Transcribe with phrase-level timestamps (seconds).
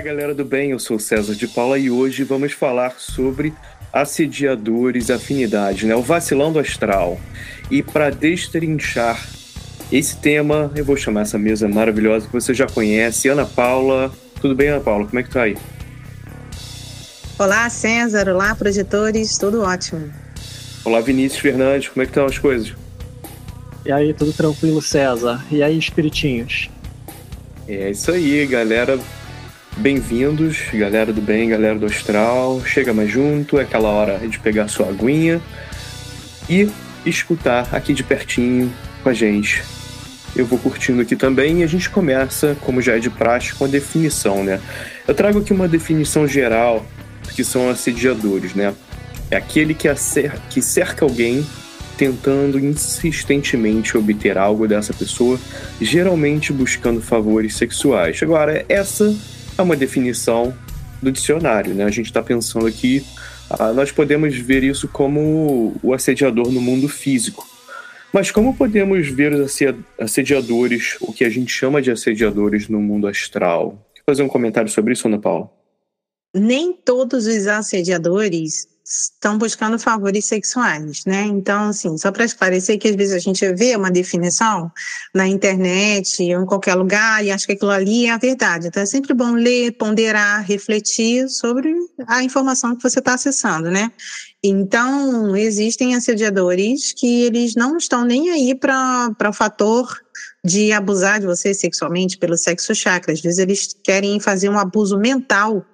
[0.00, 3.52] Olá, galera do bem, eu sou César de Paula e hoje vamos falar sobre
[3.92, 5.94] assediadores, afinidade, né?
[5.94, 7.20] O vacilão do astral.
[7.70, 9.22] E para destrinchar
[9.92, 14.10] esse tema, eu vou chamar essa mesa maravilhosa que você já conhece, Ana Paula.
[14.40, 15.04] Tudo bem, Ana Paula?
[15.04, 15.58] Como é que tá aí?
[17.38, 18.26] Olá, César.
[18.30, 19.36] Olá, projetores.
[19.36, 20.10] Tudo ótimo.
[20.82, 21.90] Olá, Vinícius Fernandes.
[21.90, 22.72] Como é que estão as coisas?
[23.84, 25.44] E aí, tudo tranquilo, César?
[25.50, 26.70] E aí, espiritinhos?
[27.68, 28.98] É isso aí, galera
[29.80, 32.62] Bem-vindos, galera do bem, galera do astral.
[32.66, 35.40] Chega mais junto, é aquela hora de pegar sua aguinha
[36.50, 36.68] e
[37.06, 38.70] escutar aqui de pertinho
[39.02, 39.62] com a gente.
[40.36, 43.64] Eu vou curtindo aqui também e a gente começa, como já é de praxe, com
[43.64, 44.60] a definição, né?
[45.08, 46.84] Eu trago aqui uma definição geral
[47.34, 48.74] que são assediadores, né?
[49.30, 51.42] É aquele que, acer que cerca alguém
[51.96, 55.40] tentando insistentemente obter algo dessa pessoa,
[55.80, 58.22] geralmente buscando favores sexuais.
[58.22, 59.14] Agora, essa
[59.60, 60.54] é uma definição
[61.02, 61.84] do dicionário, né?
[61.84, 63.04] A gente está pensando aqui,
[63.50, 67.46] ah, nós podemos ver isso como o assediador no mundo físico.
[68.12, 69.56] Mas como podemos ver os
[69.98, 73.86] assediadores, o que a gente chama de assediadores no mundo astral?
[73.94, 75.48] Quer fazer um comentário sobre isso, Ana Paula?
[76.34, 81.22] Nem todos os assediadores estão buscando favores sexuais, né?
[81.22, 84.70] Então, assim, só para esclarecer que às vezes a gente vê uma definição
[85.14, 88.66] na internet ou em qualquer lugar e acha que aquilo ali é a verdade.
[88.66, 91.72] Então, é sempre bom ler, ponderar, refletir sobre
[92.08, 93.92] a informação que você está acessando, né?
[94.42, 99.86] Então, existem assediadores que eles não estão nem aí para o fator
[100.44, 103.12] de abusar de você sexualmente pelo sexo chakra.
[103.12, 105.64] Às vezes eles querem fazer um abuso mental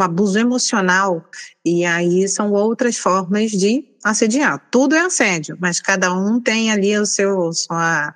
[0.00, 1.24] um abuso emocional,
[1.64, 4.68] e aí são outras formas de assediar.
[4.70, 8.14] Tudo é assédio, mas cada um tem ali o seu sua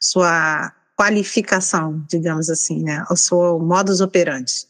[0.00, 3.04] sua qualificação, digamos assim, né?
[3.10, 4.66] O seu modus operandi.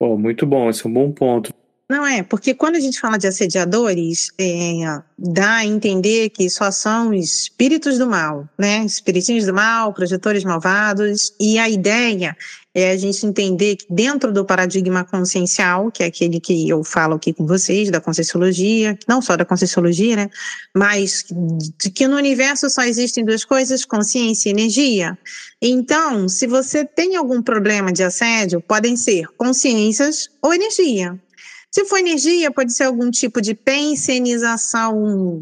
[0.00, 1.54] Oh, muito bom, esse é um bom ponto.
[1.90, 6.70] Não é, porque quando a gente fala de assediadores, é, dá a entender que só
[6.70, 8.84] são espíritos do mal, né?
[8.84, 12.36] Espiritinhos do mal, projetores malvados, e a ideia
[12.72, 17.14] é a gente entender que dentro do paradigma consciencial, que é aquele que eu falo
[17.14, 20.30] aqui com vocês, da conscienciologia, não só da conscienciologia, né?
[20.72, 21.24] Mas
[21.76, 25.18] de que no universo só existem duas coisas, consciência e energia.
[25.60, 31.18] Então, se você tem algum problema de assédio, podem ser consciências ou energia.
[31.70, 34.94] Se for energia, pode ser algum tipo de pensenização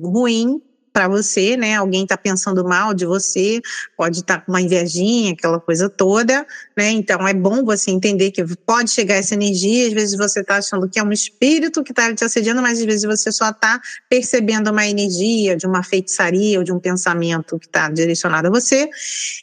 [0.02, 0.60] ruim
[0.92, 1.76] para você, né?
[1.76, 3.60] Alguém está pensando mal de você,
[3.96, 6.44] pode estar tá com uma invejinha, aquela coisa toda,
[6.76, 6.90] né?
[6.90, 10.88] Então é bom você entender que pode chegar essa energia, às vezes você está achando
[10.88, 14.72] que é um espírito que está te assediando, mas às vezes você só está percebendo
[14.72, 18.90] uma energia de uma feitiçaria ou de um pensamento que está direcionado a você.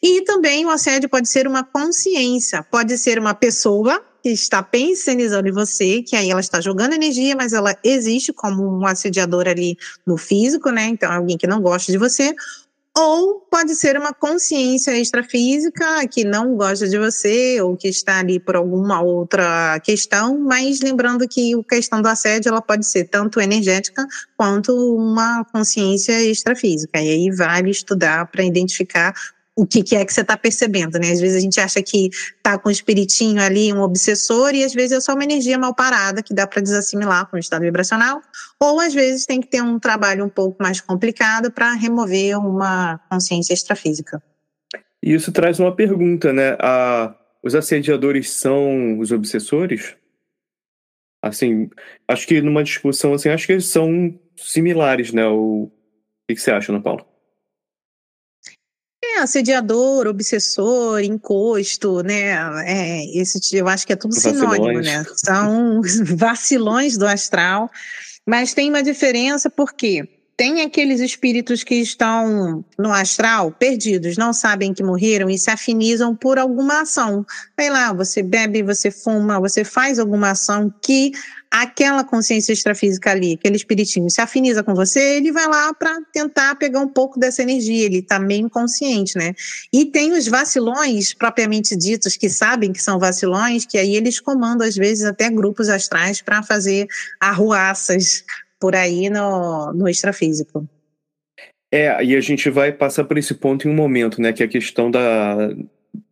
[0.03, 5.47] E também o assédio pode ser uma consciência, pode ser uma pessoa que está pensionizando
[5.47, 9.77] em você, que aí ela está jogando energia, mas ela existe como um assediador ali
[10.03, 10.85] no físico, né?
[10.85, 12.33] Então, é alguém que não gosta de você.
[12.97, 18.39] Ou pode ser uma consciência extrafísica que não gosta de você ou que está ali
[18.39, 23.39] por alguma outra questão, mas lembrando que a questão do assédio ela pode ser tanto
[23.39, 26.99] energética quanto uma consciência extrafísica.
[26.99, 29.13] E aí vale estudar para identificar
[29.55, 31.11] o que, que é que você está percebendo, né?
[31.11, 32.09] Às vezes a gente acha que
[32.43, 35.73] tá com o espiritinho ali, um obsessor, e às vezes é só uma energia mal
[35.73, 38.21] parada que dá para desassimilar com o estado vibracional,
[38.59, 42.99] ou às vezes tem que ter um trabalho um pouco mais complicado para remover uma
[43.09, 44.21] consciência extrafísica.
[45.01, 46.57] E isso traz uma pergunta, né?
[46.59, 49.95] A, os assediadores são os obsessores?
[51.21, 51.69] Assim,
[52.07, 55.25] acho que numa discussão assim, acho que eles são similares, né?
[55.27, 55.71] O, o
[56.27, 57.14] que, que você acha, Ana Paula?
[59.15, 62.33] É, assediador, obsessor, encosto, né?
[62.65, 65.05] É, esse, eu acho que é tudo sinônimo, né?
[65.15, 65.81] São
[66.17, 67.71] vacilões do astral,
[68.25, 70.03] mas tem uma diferença porque
[70.37, 76.13] tem aqueles espíritos que estão no astral perdidos, não sabem que morreram e se afinizam
[76.13, 77.25] por alguma ação.
[77.57, 81.13] Sei lá, você bebe, você fuma, você faz alguma ação que
[81.49, 86.55] aquela consciência extrafísica ali, aquele espiritinho se afiniza com você, ele vai lá para tentar
[86.55, 89.33] pegar um pouco dessa energia, ele está meio inconsciente, né?
[89.71, 94.67] E tem os vacilões propriamente ditos que sabem que são vacilões, que aí eles comandam
[94.67, 96.87] às vezes até grupos astrais para fazer
[97.21, 98.25] arruaças
[98.65, 100.67] por aí no, no extrafísico.
[101.71, 104.47] É, e a gente vai passar por esse ponto em um momento, né, que é
[104.47, 105.53] a questão da,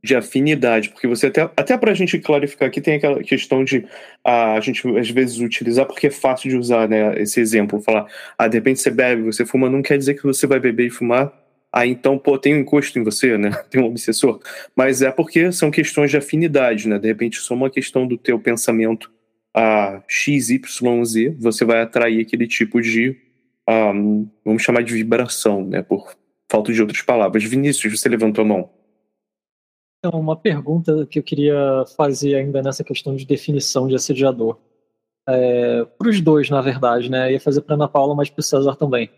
[0.03, 3.87] de afinidade, porque você até, até para a gente clarificar aqui tem aquela questão de
[4.23, 8.05] a, a gente às vezes utilizar porque é fácil de usar, né, esse exemplo, falar,
[8.37, 10.91] ah, de repente você bebe, você fuma, não quer dizer que você vai beber e
[10.91, 11.33] fumar,
[11.71, 14.39] ah, então, pô, tem um encosto em você, né, tem um obsessor,
[14.75, 18.39] mas é porque são questões de afinidade, né, de repente só uma questão do teu
[18.39, 19.09] pensamento
[19.53, 23.15] a XYZ, você vai atrair aquele tipo de,
[23.69, 26.15] um, vamos chamar de vibração, né, por
[26.51, 27.43] falta de outras palavras.
[27.43, 28.69] Vinícius, você levantou a mão.
[29.99, 34.59] Então, uma pergunta que eu queria fazer ainda nessa questão de definição de assediador.
[35.27, 37.29] É, para os dois, na verdade, né?
[37.29, 39.09] Eu ia fazer para Ana Paula, mas para o César também.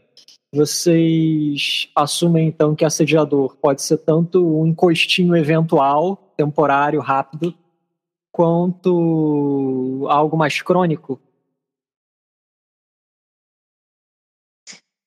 [0.54, 7.54] Vocês assumem então que assediador pode ser tanto um encostinho eventual, temporário, rápido,
[8.36, 11.18] quanto algo mais crônico?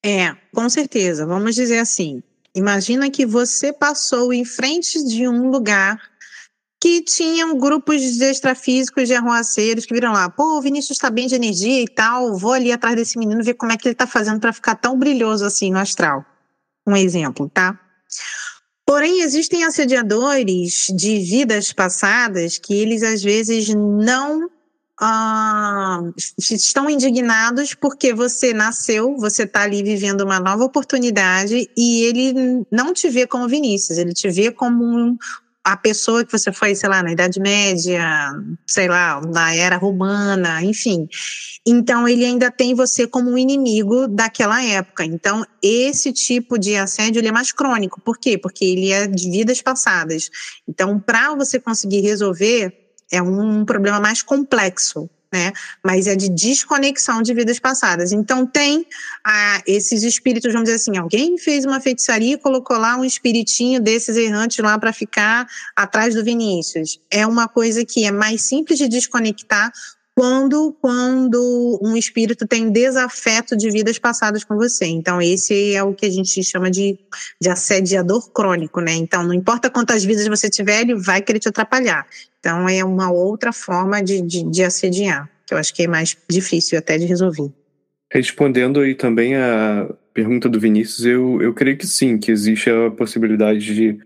[0.03, 1.27] É, com certeza.
[1.27, 2.23] Vamos dizer assim:
[2.55, 6.01] imagina que você passou em frente de um lugar
[6.81, 11.27] que tinham grupos de extrafísicos de arruaceiros que viram lá, pô, o Vinícius está bem
[11.27, 14.07] de energia e tal, vou ali atrás desse menino ver como é que ele está
[14.07, 16.25] fazendo para ficar tão brilhoso assim no astral.
[16.87, 17.79] Um exemplo, tá?
[18.89, 24.49] Porém, existem assediadores de vidas passadas que eles às vezes não
[24.99, 26.01] ah,
[26.39, 32.95] estão indignados porque você nasceu, você está ali vivendo uma nova oportunidade e ele não
[32.95, 35.19] te vê como Vinícius, ele te vê como um,
[35.69, 38.33] a pessoa que você foi, sei lá, na Idade Média,
[38.67, 41.07] sei lá, na Era Romana, enfim.
[41.67, 45.05] Então, ele ainda tem você como um inimigo daquela época.
[45.05, 48.01] Então, esse tipo de assédio ele é mais crônico.
[48.01, 48.39] Por quê?
[48.39, 50.31] Porque ele é de vidas passadas.
[50.67, 52.75] Então, para você conseguir resolver,
[53.13, 55.53] é um problema mais complexo né?
[55.85, 58.13] Mas é de desconexão de vidas passadas.
[58.13, 58.87] Então tem
[59.25, 63.81] ah, esses espíritos, vamos dizer assim, alguém fez uma feitiçaria e colocou lá um espiritinho
[63.81, 65.47] desses errantes lá para ficar
[65.77, 67.01] atrás do Vinícius.
[67.11, 69.71] É uma coisa que é mais simples de desconectar
[70.19, 74.85] quando, quando um espírito tem desafeto de vidas passadas com você.
[74.85, 76.99] Então, esse é o que a gente chama de,
[77.41, 78.95] de assediador crônico, né?
[78.95, 82.05] Então, não importa quantas vidas você tiver, ele vai querer te atrapalhar.
[82.41, 86.17] Então, é uma outra forma de, de, de assediar, que eu acho que é mais
[86.29, 87.53] difícil até de resolver.
[88.13, 92.91] Respondendo aí também a pergunta do Vinícius, eu, eu creio que sim, que existe a
[92.91, 94.01] possibilidade de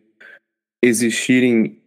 [0.85, 1.83] existirem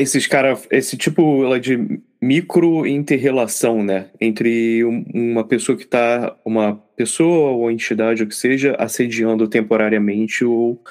[0.00, 7.50] esses cara, esse tipo de micro interrelação, né, entre uma pessoa que está, uma pessoa
[7.50, 10.82] ou entidade ou que seja assediando temporariamente ou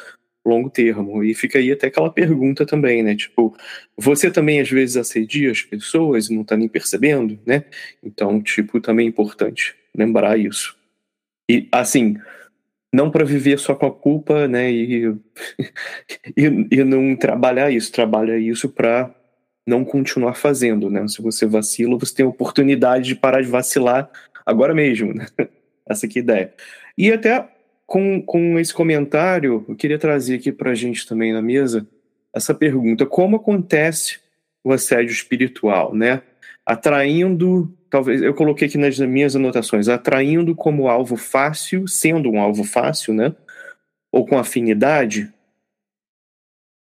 [0.46, 1.24] longo termo.
[1.24, 3.56] E fica aí até aquela pergunta também, né, tipo,
[3.98, 7.66] você também às vezes assedia as pessoas e não está nem percebendo, né?
[8.04, 10.78] Então, tipo, também é importante lembrar isso.
[11.50, 12.18] E assim,
[12.94, 15.06] não para viver só com a culpa, né, e,
[16.38, 19.14] e, e não trabalhar isso, trabalha isso para
[19.66, 21.08] não continuar fazendo, né?
[21.08, 24.10] Se você vacila, você tem a oportunidade de parar de vacilar
[24.46, 25.26] agora mesmo, né?
[25.88, 26.54] Essa aqui é a ideia.
[26.98, 27.48] E até
[27.86, 31.88] com, com esse comentário, eu queria trazer aqui para a gente também na mesa
[32.34, 34.20] essa pergunta: como acontece
[34.64, 36.22] o assédio espiritual, né?
[36.66, 42.66] Atraindo talvez eu coloquei aqui nas minhas anotações, atraindo como alvo fácil, sendo um alvo
[42.66, 43.34] fácil, né?
[44.12, 45.32] Ou com afinidade,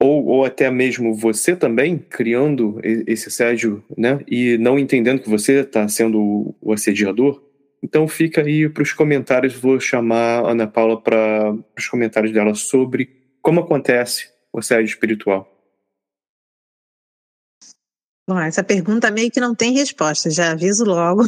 [0.02, 4.18] ou, ou até mesmo você também criando esse assédio, né?
[4.26, 7.40] E não entendendo que você está sendo o assediador.
[7.80, 12.54] Então fica aí para os comentários, vou chamar a Ana Paula para os comentários dela
[12.54, 15.51] sobre como acontece o assédio espiritual?
[18.32, 21.24] Bom, essa pergunta meio que não tem resposta, já aviso logo.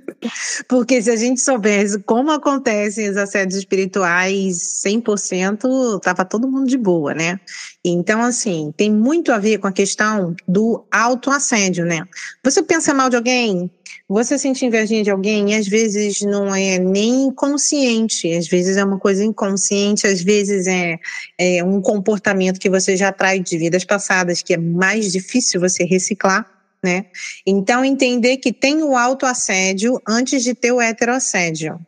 [0.66, 6.78] Porque se a gente soubesse como acontecem os assédios espirituais 100%, tava todo mundo de
[6.78, 7.38] boa, né?
[7.84, 12.02] Então, assim, tem muito a ver com a questão do autoassédio, né?
[12.42, 13.70] Você pensa mal de alguém,
[14.08, 18.98] você sente invejinha de alguém, às vezes não é nem consciente, às vezes é uma
[18.98, 20.98] coisa inconsciente, às vezes é,
[21.38, 25.84] é um comportamento que você já traz de vidas passadas, que é mais difícil você
[25.84, 27.06] reciclar né?
[27.44, 31.78] Então, entender que tem o autoassédio antes de ter o heteroassédio.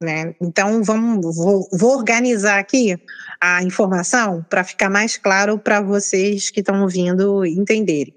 [0.00, 0.34] Né?
[0.40, 2.98] Então, vamos, vou, vou organizar aqui
[3.40, 8.14] a informação para ficar mais claro para vocês que estão ouvindo entenderem.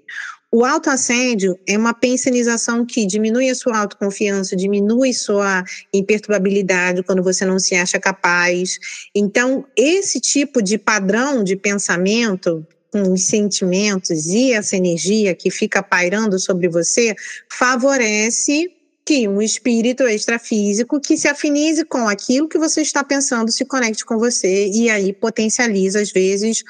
[0.52, 7.44] O autoassédio é uma pensionização que diminui a sua autoconfiança, diminui sua imperturbabilidade quando você
[7.44, 8.78] não se acha capaz.
[9.14, 15.82] Então, esse tipo de padrão de pensamento com os sentimentos e essa energia que fica
[15.82, 17.14] pairando sobre você,
[17.50, 18.70] favorece
[19.04, 24.04] que um espírito extrafísico que se afinize com aquilo que você está pensando se conecte
[24.04, 26.64] com você e aí potencializa, às vezes,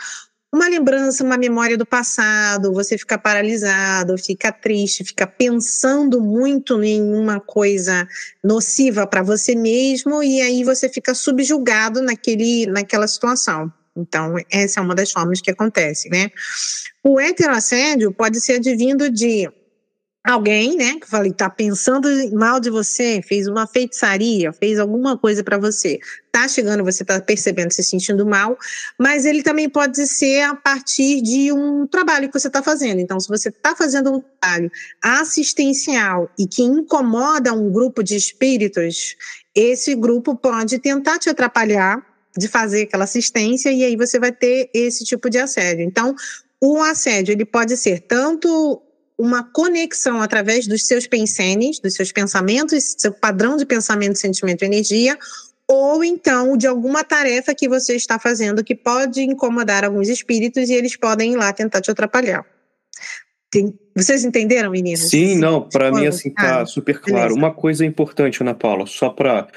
[0.57, 7.03] uma lembrança, uma memória do passado, você fica paralisado, fica triste, fica pensando muito em
[7.03, 8.09] uma coisa
[8.43, 13.71] nociva para você mesmo e aí você fica subjugado naquele, naquela situação.
[13.95, 16.31] Então, essa é uma das formas que acontece, né?
[17.05, 19.51] O heteroassédio pode ser advindo de
[20.27, 25.45] alguém, né, que falei, tá pensando mal de você, fez uma feitiçaria, fez alguma coisa
[25.45, 26.01] para você,
[26.33, 28.59] tá chegando, você tá percebendo, se sentindo mal,
[28.99, 33.01] mas ele também pode ser a partir de um trabalho que você está fazendo.
[33.01, 39.15] Então, se você está fazendo um trabalho assistencial e que incomoda um grupo de espíritos,
[39.55, 42.05] esse grupo pode tentar te atrapalhar
[42.37, 45.85] de fazer aquela assistência e aí você vai ter esse tipo de assédio.
[45.85, 46.15] Então,
[46.61, 48.83] o assédio ele pode ser tanto
[49.19, 54.67] uma conexão através dos seus pensenes, dos seus pensamentos, seu padrão de pensamento, sentimento e
[54.67, 55.19] energia,
[55.67, 60.75] ou então de alguma tarefa que você está fazendo que pode incomodar alguns espíritos e
[60.75, 62.45] eles podem ir lá tentar te atrapalhar.
[63.51, 65.09] Tem, vocês entenderam, meninas?
[65.09, 67.35] Sim, não, para mim assim tá ah, super claro.
[67.35, 67.39] Beleza.
[67.39, 69.49] Uma coisa importante, Ana Paula, só para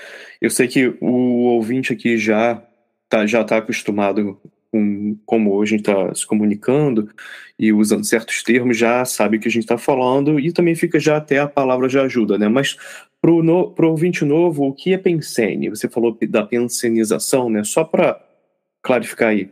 [0.42, 2.64] eu sei que o ouvinte aqui já
[3.10, 4.40] tá, já está acostumado
[4.72, 7.10] com como hoje a gente está se comunicando
[7.58, 11.00] e usando certos termos, já sabe o que a gente está falando e também fica
[11.00, 12.48] já até a palavra já ajuda, né?
[12.48, 12.78] Mas
[13.22, 15.70] para o no, ouvinte novo, o que é pensene?
[15.70, 17.64] Você falou da pensenização, né?
[17.64, 18.22] Só para
[18.82, 19.52] clarificar aí.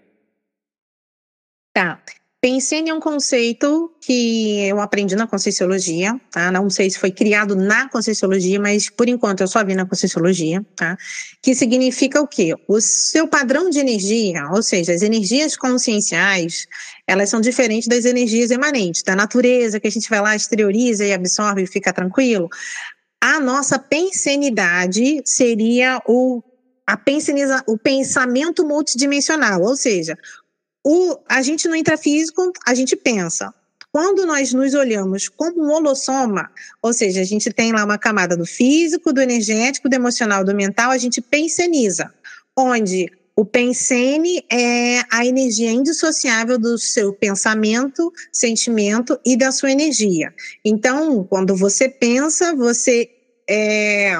[1.73, 2.01] Tá.
[2.39, 6.51] Pensene é um conceito que eu aprendi na Conscienciologia, tá?
[6.51, 10.63] Não sei se foi criado na Conscienciologia, mas por enquanto eu só vi na Conscienciologia,
[10.75, 10.95] tá?
[11.41, 12.53] Que significa o quê?
[12.67, 16.67] O seu padrão de energia, ou seja, as energias conscienciais,
[17.07, 21.13] elas são diferentes das energias emanentes, da natureza, que a gente vai lá, exterioriza e
[21.13, 22.47] absorve e fica tranquilo.
[23.19, 26.43] A nossa pensenidade seria o
[26.85, 30.17] a penseniza, o pensamento multidimensional, ou seja,
[30.83, 33.53] o, a gente no intrafísico, a gente pensa.
[33.91, 38.37] Quando nós nos olhamos como um holossoma, ou seja, a gente tem lá uma camada
[38.37, 42.13] do físico, do energético, do emocional, do mental, a gente penseniza,
[42.55, 50.33] onde o pensene é a energia indissociável do seu pensamento, sentimento e da sua energia.
[50.65, 53.09] Então, quando você pensa, você
[53.47, 54.11] é,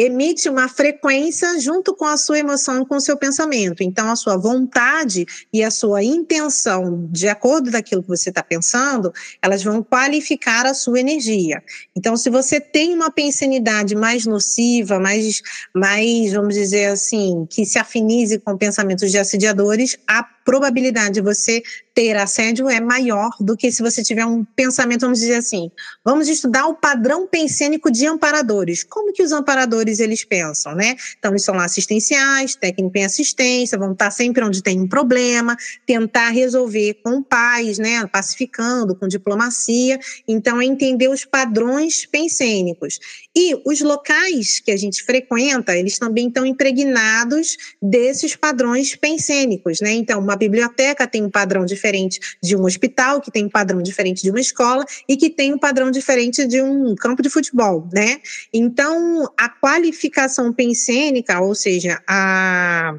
[0.00, 3.82] emite uma frequência junto com a sua emoção e com o seu pensamento.
[3.82, 9.12] Então, a sua vontade e a sua intenção, de acordo daquilo que você está pensando,
[9.42, 11.60] elas vão qualificar a sua energia.
[11.96, 15.42] Então, se você tem uma pensanidade mais nociva, mais,
[15.74, 21.62] mais, vamos dizer assim, que se afinize com pensamentos de assediadores, a probabilidade de você
[21.92, 25.70] ter assédio é maior do que se você tiver um pensamento, vamos dizer assim,
[26.02, 28.82] vamos estudar o padrão pensênico de amparadores.
[28.82, 30.96] Como que os amparadores eles pensam, né?
[31.18, 35.54] Então eles são lá assistenciais, técnico em assistência, vão estar sempre onde tem um problema,
[35.84, 40.00] tentar resolver com paz, né, pacificando, com diplomacia.
[40.26, 42.98] Então é entender os padrões pensênicos.
[43.40, 49.92] E os locais que a gente frequenta, eles também estão impregnados desses padrões pensênicos, né?
[49.92, 54.22] Então uma biblioteca tem um padrão diferente de um hospital, que tem um padrão diferente
[54.22, 58.20] de uma escola e que tem um padrão diferente de um campo de futebol, né?
[58.52, 62.96] Então, a qualificação pensênica, ou seja, a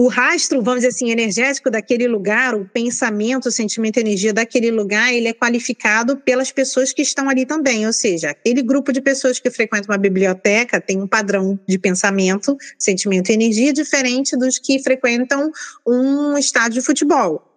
[0.00, 4.70] o rastro, vamos dizer assim, energético daquele lugar, o pensamento, o sentimento, a energia daquele
[4.70, 7.84] lugar, ele é qualificado pelas pessoas que estão ali também.
[7.84, 12.56] Ou seja, aquele grupo de pessoas que frequentam uma biblioteca tem um padrão de pensamento,
[12.78, 15.50] sentimento e energia diferente dos que frequentam
[15.84, 17.47] um estádio de futebol.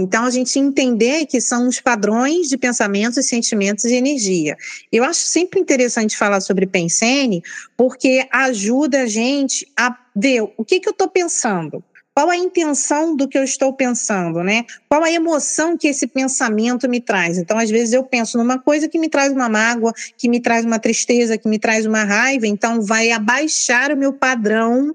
[0.00, 4.56] Então, a gente entender que são os padrões de pensamentos, sentimentos e energia.
[4.90, 7.42] Eu acho sempre interessante falar sobre Pensene,
[7.76, 11.82] porque ajuda a gente a ver o que, que eu estou pensando.
[12.12, 14.64] Qual a intenção do que eu estou pensando, né?
[14.88, 17.38] Qual a emoção que esse pensamento me traz?
[17.38, 20.64] Então, às vezes eu penso numa coisa que me traz uma mágoa, que me traz
[20.64, 24.94] uma tristeza, que me traz uma raiva, então vai abaixar o meu padrão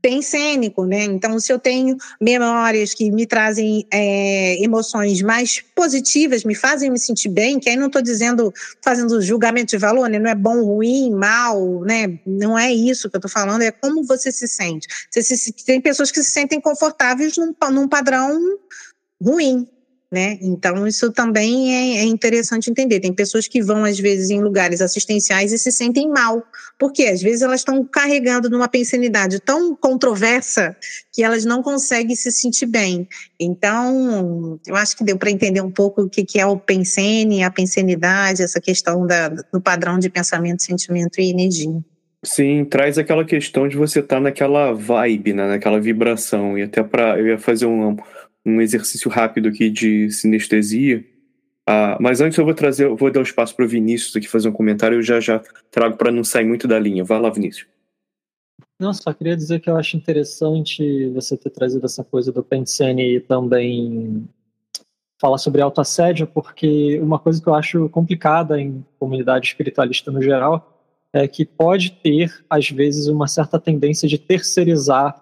[0.00, 1.04] pensênico, né?
[1.04, 6.98] Então, se eu tenho memórias que me trazem é, emoções mais positivas, me fazem me
[6.98, 10.18] sentir bem, que aí não estou dizendo, fazendo julgamento de valor, né?
[10.18, 12.18] Não é bom, ruim, mal, né?
[12.24, 14.86] Não é isso que eu estou falando, é como você se sente.
[15.10, 18.38] Você se, tem pessoas que se sentem confortáveis num, num padrão
[19.20, 19.66] ruim,
[20.12, 20.38] né?
[20.42, 23.00] Então, isso também é, é, interessante entender.
[23.00, 26.42] Tem pessoas que vão, às vezes, em lugares assistenciais e se sentem mal,
[26.78, 30.76] porque às vezes elas estão carregando numa pensanidade tão controversa
[31.10, 33.08] que elas não conseguem se sentir bem.
[33.40, 37.42] Então, eu acho que deu para entender um pouco o que, que é o pensene,
[37.42, 41.82] a pensenidade, essa questão da, do padrão de pensamento, sentimento e energia.
[42.24, 46.56] Sim, traz aquela questão de você estar tá naquela vibe, né, naquela vibração.
[46.56, 47.96] E até para eu ia fazer um
[48.44, 51.04] um exercício rápido aqui de sinestesia.
[51.66, 54.28] Ah, mas antes eu vou trazer, eu vou dar um espaço para o Vinícius aqui
[54.28, 54.98] fazer um comentário.
[54.98, 57.04] Eu já já trago para não sair muito da linha.
[57.04, 57.66] Vai lá, Vinícius.
[58.80, 63.16] Não, só queria dizer que eu acho interessante você ter trazido essa coisa do Pensene
[63.16, 64.28] e também
[65.20, 70.82] falar sobre autoassédio, porque uma coisa que eu acho complicada em comunidade espiritualista no geral
[71.12, 75.21] é que pode ter, às vezes, uma certa tendência de terceirizar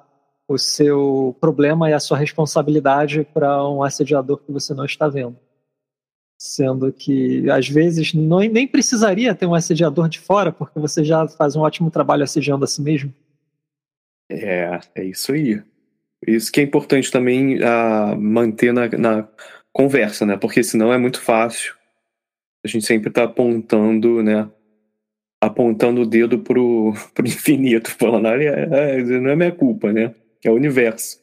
[0.54, 5.36] o seu problema e a sua responsabilidade para um assediador que você não está vendo.
[6.36, 11.28] Sendo que, às vezes, não, nem precisaria ter um assediador de fora, porque você já
[11.28, 13.14] faz um ótimo trabalho assediando a si mesmo.
[14.28, 15.62] É, é isso aí.
[16.26, 19.28] Isso que é importante também uh, manter na, na
[19.72, 20.36] conversa, né?
[20.36, 21.76] Porque senão é muito fácil.
[22.64, 24.50] A gente sempre está apontando, né?
[25.40, 30.12] Apontando o dedo pro, pro infinito, falando, é, é, não é minha culpa, né?
[30.40, 31.20] Que é o universo.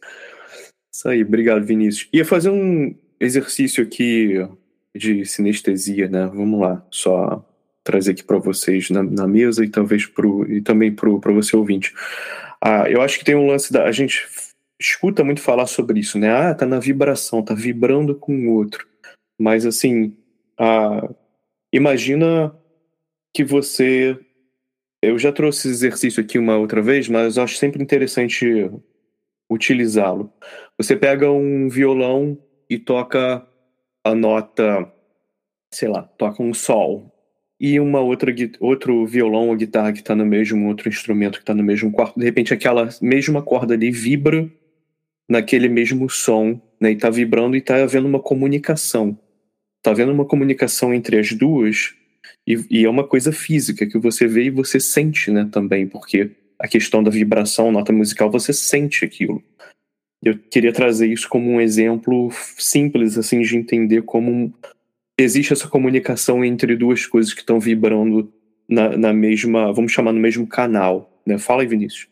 [0.94, 2.10] Isso aí, obrigado, Vinícius.
[2.12, 4.48] Ia fazer um exercício aqui
[4.96, 6.26] de sinestesia, né?
[6.26, 7.46] Vamos lá, só
[7.84, 11.94] trazer aqui para vocês na, na, mesa e talvez pro, e também para você ouvinte.
[12.62, 13.86] Ah, eu acho que tem um lance da.
[13.86, 14.28] A gente
[14.80, 16.30] escuta muito falar sobre isso, né?
[16.32, 18.86] Ah, tá na vibração, tá vibrando com o outro.
[19.40, 20.16] Mas assim,
[20.60, 21.08] ah,
[21.72, 22.54] imagina
[23.34, 24.20] que você.
[25.02, 28.70] Eu já trouxe esse exercício aqui uma outra vez, mas eu acho sempre interessante
[29.50, 30.32] utilizá-lo.
[30.78, 32.38] Você pega um violão
[32.70, 33.46] e toca
[34.04, 34.92] a nota,
[35.74, 37.14] sei lá, toca um sol.
[37.60, 41.56] E uma outra outro violão ou guitarra que está no mesmo outro instrumento que está
[41.56, 44.48] no mesmo quarto, de repente aquela mesma corda ali vibra
[45.28, 46.92] naquele mesmo som, né?
[46.92, 49.18] E está vibrando e está havendo uma comunicação.
[49.80, 51.96] Está havendo uma comunicação entre as duas
[52.46, 55.50] e, e é uma coisa física que você vê e você sente, né?
[55.52, 59.44] Também porque a questão da vibração, nota musical, você sente aquilo.
[60.24, 64.54] Eu queria trazer isso como um exemplo simples, assim, de entender como
[65.20, 68.32] existe essa comunicação entre duas coisas que estão vibrando
[68.68, 71.22] na, na mesma, vamos chamar no mesmo canal.
[71.26, 71.38] Né?
[71.38, 72.08] Fala aí, Vinícius.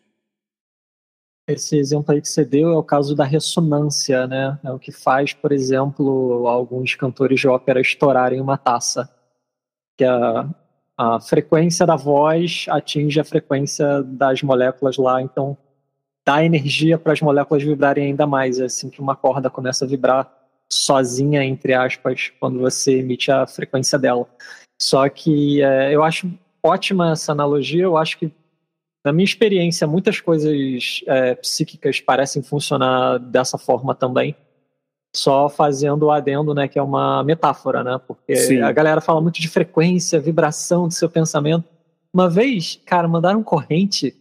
[1.48, 4.60] Esse exemplo aí que você deu é o caso da ressonância, né?
[4.64, 9.08] É o que faz, por exemplo, alguns cantores de ópera estourarem uma taça.
[9.96, 10.50] Que a,
[10.98, 15.58] a frequência da voz atinge a frequência das moléculas lá, então
[16.26, 18.60] dá energia para as moléculas vibrarem ainda mais.
[18.60, 20.32] É assim que uma corda começa a vibrar
[20.72, 24.28] sozinha, entre aspas, quando você emite a frequência dela.
[24.82, 26.32] Só que é, eu acho
[26.64, 28.32] ótima essa analogia, eu acho que
[29.06, 34.36] na minha experiência, muitas coisas é, psíquicas parecem funcionar dessa forma também
[35.18, 38.00] só fazendo o adendo, né, que é uma metáfora, né?
[38.08, 38.62] Porque Sim.
[38.62, 41.66] a galera fala muito de frequência, vibração do seu pensamento.
[42.14, 44.16] Uma vez, cara, mandaram corrente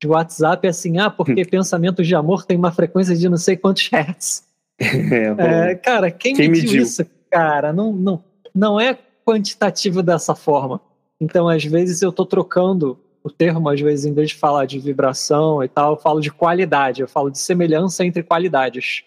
[0.00, 3.88] de WhatsApp assim, ah, porque pensamentos de amor tem uma frequência de não sei quantos
[3.88, 4.46] hertz.
[4.80, 7.72] É, é, cara, quem, quem mediu, mediu isso, cara?
[7.72, 8.22] Não, não,
[8.54, 10.80] não é quantitativo dessa forma.
[11.20, 14.78] Então, às vezes, eu tô trocando o termo, às vezes, em vez de falar de
[14.78, 19.02] vibração e tal, eu falo de qualidade, eu falo de semelhança entre qualidades.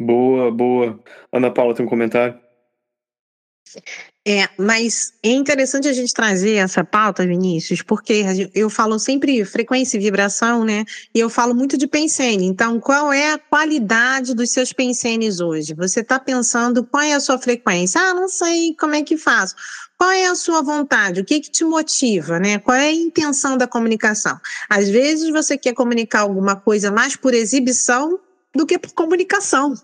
[0.00, 1.00] Boa, boa.
[1.32, 2.38] Ana Paula tem um comentário?
[4.26, 9.96] É, mas é interessante a gente trazer essa pauta, Vinícius, porque eu falo sempre frequência
[9.96, 10.84] e vibração, né?
[11.14, 12.44] E eu falo muito de pensene.
[12.44, 15.74] Então, qual é a qualidade dos seus pensenes hoje?
[15.74, 18.00] Você está pensando qual é a sua frequência?
[18.00, 19.54] Ah, não sei como é que faço.
[19.96, 21.20] Qual é a sua vontade?
[21.20, 22.58] O que, que te motiva, né?
[22.58, 24.38] Qual é a intenção da comunicação?
[24.68, 28.20] Às vezes você quer comunicar alguma coisa mais por exibição
[28.54, 29.74] do que por comunicação.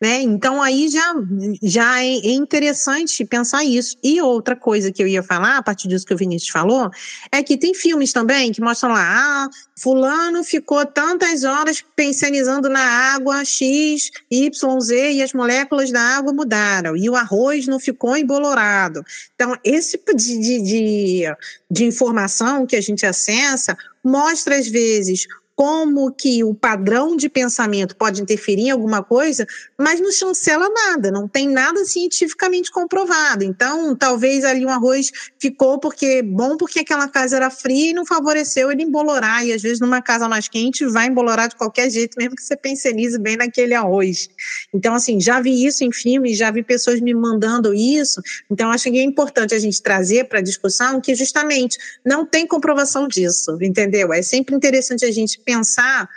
[0.00, 0.22] Né?
[0.22, 1.14] Então aí já,
[1.62, 3.96] já é, é interessante pensar isso.
[4.02, 6.90] E outra coisa que eu ia falar, a partir disso que o Vinícius falou,
[7.30, 12.80] é que tem filmes também que mostram lá, ah, fulano ficou tantas horas pensionizando na
[13.14, 18.16] água X, Y, Z e as moléculas da água mudaram, e o arroz não ficou
[18.16, 19.04] embolorado.
[19.34, 21.22] Então, esse tipo de, de, de,
[21.70, 27.96] de informação que a gente acessa mostra, às vezes, como que o padrão de pensamento
[27.96, 29.46] pode interferir em alguma coisa,
[29.78, 33.44] mas não chancela nada, não tem nada cientificamente comprovado.
[33.44, 38.04] Então, talvez ali um arroz ficou porque bom porque aquela casa era fria e não
[38.04, 42.16] favoreceu ele embolorar, e às vezes numa casa mais quente vai embolorar de qualquer jeito,
[42.18, 44.28] mesmo que você pensenize bem naquele arroz.
[44.74, 48.90] Então, assim, já vi isso em filmes, já vi pessoas me mandando isso, então acho
[48.90, 53.56] que é importante a gente trazer para a discussão que justamente não tem comprovação disso,
[53.60, 54.12] entendeu?
[54.12, 56.08] É sempre interessante a gente pensar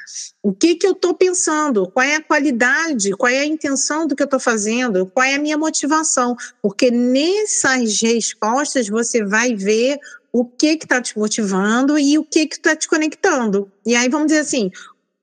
[0.42, 4.16] o que, que eu estou pensando, qual é a qualidade, qual é a intenção do
[4.16, 10.00] que eu estou fazendo, qual é a minha motivação, porque nessas respostas você vai ver
[10.32, 13.72] o que está te motivando e o que está te conectando.
[13.86, 14.72] E aí vamos dizer assim,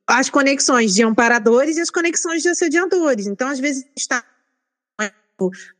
[0.06, 3.26] as conexões de amparadores e as conexões de assediadores.
[3.26, 4.24] Então, às vezes, está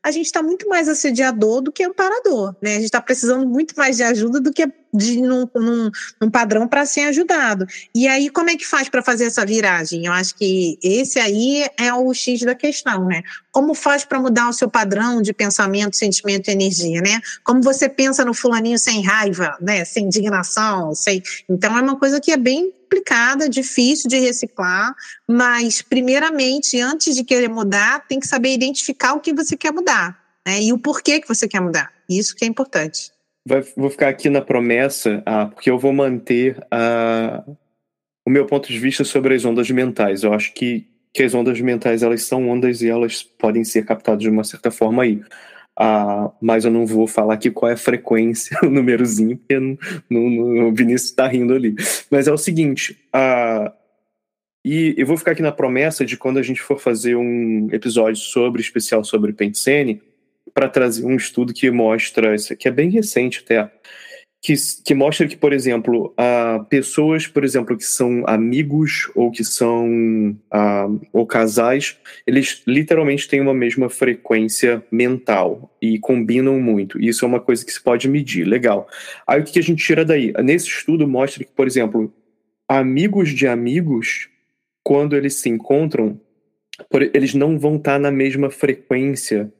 [0.03, 2.73] a gente está muito mais assediador do que amparador, né?
[2.73, 6.69] A gente está precisando muito mais de ajuda do que de num, num, num padrão
[6.69, 7.67] para ser ajudado.
[7.93, 10.07] E aí, como é que faz para fazer essa viragem?
[10.07, 13.23] Eu acho que esse aí é o X da questão, né?
[13.51, 17.21] Como faz para mudar o seu padrão de pensamento, sentimento e energia, né?
[17.43, 19.85] Como você pensa no fulaninho sem raiva, né?
[19.85, 21.23] Sem indignação, sem...
[21.49, 24.95] Então é uma coisa que é bem complicada, difícil de reciclar,
[25.27, 30.17] mas primeiramente, antes de querer mudar, tem que saber identificar o que você quer mudar,
[30.47, 30.63] né?
[30.63, 31.93] E o porquê que você quer mudar.
[32.09, 33.14] Isso que é importante.
[33.47, 37.45] Vai, vou ficar aqui na promessa, ah, porque eu vou manter ah,
[38.27, 40.23] o meu ponto de vista sobre as ondas mentais.
[40.23, 44.23] Eu acho que, que as ondas mentais elas são ondas e elas podem ser captadas
[44.23, 45.23] de uma certa forma aí.
[45.77, 49.57] Ah, mas eu não vou falar aqui qual é a frequência, o númerozinho, porque
[50.11, 51.75] o Vinícius está rindo ali.
[52.11, 53.73] Mas é o seguinte, ah,
[54.65, 58.17] e eu vou ficar aqui na promessa de quando a gente for fazer um episódio
[58.17, 60.01] sobre especial sobre Pensene,
[60.55, 63.69] para trazer um estudo que mostra, que é bem recente até,
[64.45, 64.53] que,
[64.85, 70.37] que mostra que, por exemplo, uh, pessoas, por exemplo, que são amigos ou que são
[70.53, 77.01] uh, ou casais, eles literalmente têm uma mesma frequência mental e combinam muito.
[77.01, 78.87] Isso é uma coisa que se pode medir, legal.
[79.27, 80.31] Aí o que a gente tira daí?
[80.43, 82.13] Nesse estudo mostra que, por exemplo,
[82.69, 84.29] amigos de amigos,
[84.83, 86.21] quando eles se encontram,
[87.15, 89.51] eles não vão estar na mesma frequência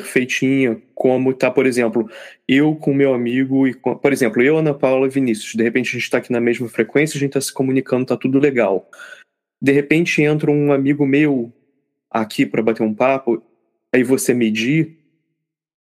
[0.00, 2.10] perfeitinha, como tá, por exemplo,
[2.48, 5.92] eu com meu amigo e com, por exemplo, eu, Ana Paula Vinícius, de repente a
[5.92, 8.90] gente está aqui na mesma frequência, a gente está se comunicando, tá tudo legal.
[9.62, 11.52] De repente entra um amigo meu
[12.10, 13.40] aqui para bater um papo,
[13.92, 14.98] aí você medir,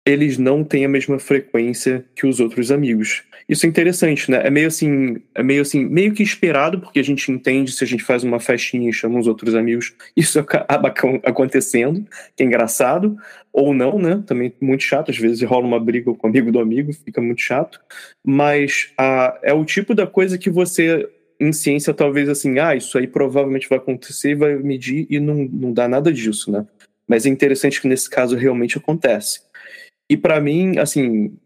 [0.08, 3.24] eles não têm a mesma frequência que os outros amigos.
[3.48, 4.42] Isso é interessante, né?
[4.46, 7.88] É meio assim, é meio assim, meio que esperado, porque a gente entende se a
[7.88, 10.94] gente faz uma festinha e chama os outros amigos, isso acaba
[11.24, 13.18] acontecendo, que é engraçado,
[13.52, 14.24] ou não, né?
[14.26, 17.42] Também muito chato, às vezes rola uma briga com o amigo do amigo, fica muito
[17.42, 17.80] chato,
[18.26, 18.94] mas
[19.44, 23.70] é o tipo da coisa que você em ciência, talvez assim, ah, isso aí provavelmente
[23.70, 26.66] vai acontecer, vai medir e não, não dá nada disso, né?
[27.08, 29.42] Mas é interessante que nesse caso realmente acontece.
[30.10, 31.38] E para mim, assim,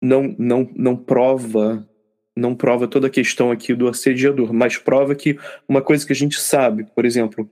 [0.00, 1.86] não, não, não prova
[2.36, 6.16] não prova toda a questão aqui do assediador, mas prova que uma coisa que a
[6.16, 7.48] gente sabe, por exemplo,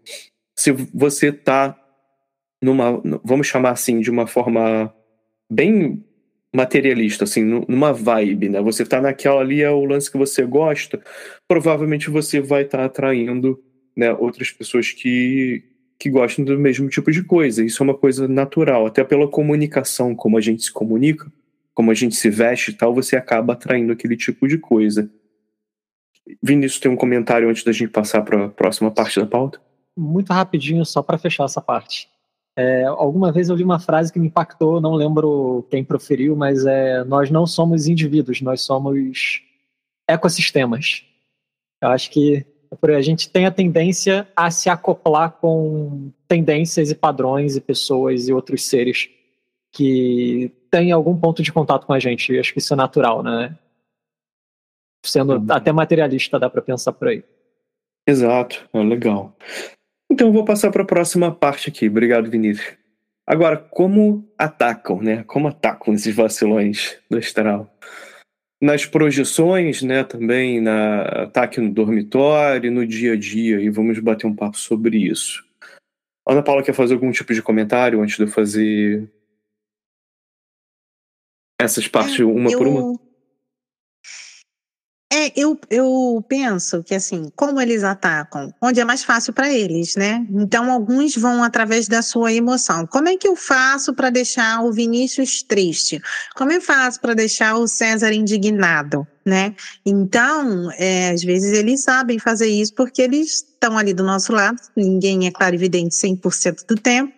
[0.56, 1.78] se você tá
[2.62, 4.92] numa, vamos chamar assim, de uma forma
[5.50, 6.04] bem
[6.54, 8.60] materialista, assim, numa vibe, né?
[8.62, 11.00] Você tá naquela ali, é o lance que você gosta,
[11.46, 13.62] provavelmente você vai estar tá atraindo
[13.96, 15.62] né, outras pessoas que,
[15.98, 17.64] que gostam do mesmo tipo de coisa.
[17.64, 21.30] Isso é uma coisa natural, até pela comunicação, como a gente se comunica,
[21.74, 25.10] como a gente se veste e tal, você acaba atraindo aquele tipo de coisa.
[26.42, 29.60] Vinícius, tem um comentário antes da gente passar para a próxima parte da pauta?
[29.96, 32.08] Muito rapidinho, só para fechar essa parte.
[32.56, 36.66] É, alguma vez eu li uma frase que me impactou, não lembro quem proferiu, mas
[36.66, 39.40] é: nós não somos indivíduos, nós somos
[40.08, 41.04] ecossistemas.
[41.80, 42.44] Eu acho que
[42.82, 48.32] a gente tem a tendência a se acoplar com tendências e padrões e pessoas e
[48.32, 49.08] outros seres.
[49.70, 52.38] que tem algum ponto de contato com a gente.
[52.38, 53.56] Acho que isso é natural, né?
[55.04, 55.46] Sendo uhum.
[55.50, 57.22] até materialista, dá para pensar por aí.
[58.06, 59.36] Exato, é legal.
[60.10, 61.88] Então eu vou passar para a próxima parte aqui.
[61.88, 62.76] Obrigado, Vinícius.
[63.26, 65.22] Agora, como atacam, né?
[65.24, 67.70] Como atacam esses vacilões do astral?
[68.60, 70.02] Nas projeções, né?
[70.02, 74.98] Também na ataque no dormitório, no dia a dia, e vamos bater um papo sobre
[74.98, 75.46] isso.
[76.28, 79.10] Ana Paula quer fazer algum tipo de comentário antes de eu fazer
[81.60, 83.07] essas partes é, uma eu, por uma?
[85.10, 89.96] É, eu, eu penso que assim, como eles atacam, onde é mais fácil para eles,
[89.96, 90.26] né?
[90.30, 92.86] Então, alguns vão através da sua emoção.
[92.86, 95.98] Como é que eu faço para deixar o Vinícius triste?
[96.36, 99.06] Como eu faço para deixar o César indignado?
[99.24, 99.54] Né?
[99.84, 104.56] Então, é, às vezes eles sabem fazer isso porque eles estão ali do nosso lado,
[104.74, 107.12] ninguém é claro evidente 100% do tempo,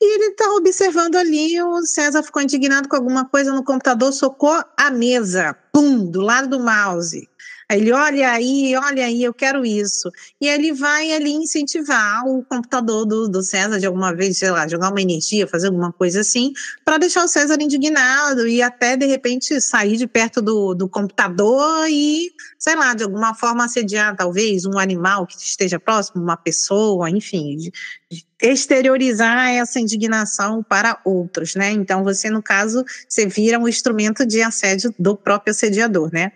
[0.00, 4.60] e ele está observando ali, o César ficou indignado com alguma coisa no computador, socou
[4.76, 7.28] a mesa, pum, do lado do mouse.
[7.76, 10.10] Ele, olha aí, olha aí, eu quero isso.
[10.40, 14.68] E ele vai ali incentivar o computador do, do César de alguma vez, sei lá,
[14.68, 16.52] jogar uma energia, fazer alguma coisa assim,
[16.84, 21.86] para deixar o César indignado e até, de repente, sair de perto do, do computador
[21.88, 27.08] e, sei lá, de alguma forma assediar, talvez, um animal que esteja próximo, uma pessoa,
[27.10, 27.72] enfim, de,
[28.10, 31.70] de exteriorizar essa indignação para outros, né?
[31.70, 36.32] Então, você, no caso, você vira um instrumento de assédio do próprio assediador, né?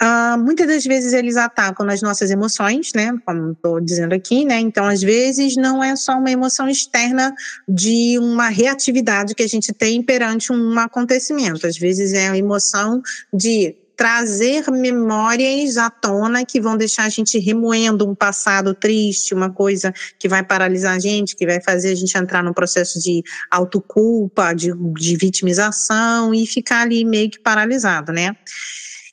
[0.00, 3.16] Uh, muitas das vezes eles atacam nas nossas emoções, né?
[3.24, 4.60] Como estou dizendo aqui, né?
[4.60, 7.34] Então, às vezes, não é só uma emoção externa
[7.66, 11.66] de uma reatividade que a gente tem perante um acontecimento.
[11.66, 13.00] Às vezes é a emoção
[13.32, 19.50] de trazer memórias à tona que vão deixar a gente remoendo um passado triste, uma
[19.50, 23.22] coisa que vai paralisar a gente, que vai fazer a gente entrar num processo de
[23.50, 28.36] autoculpa, de, de vitimização e ficar ali meio que paralisado, né?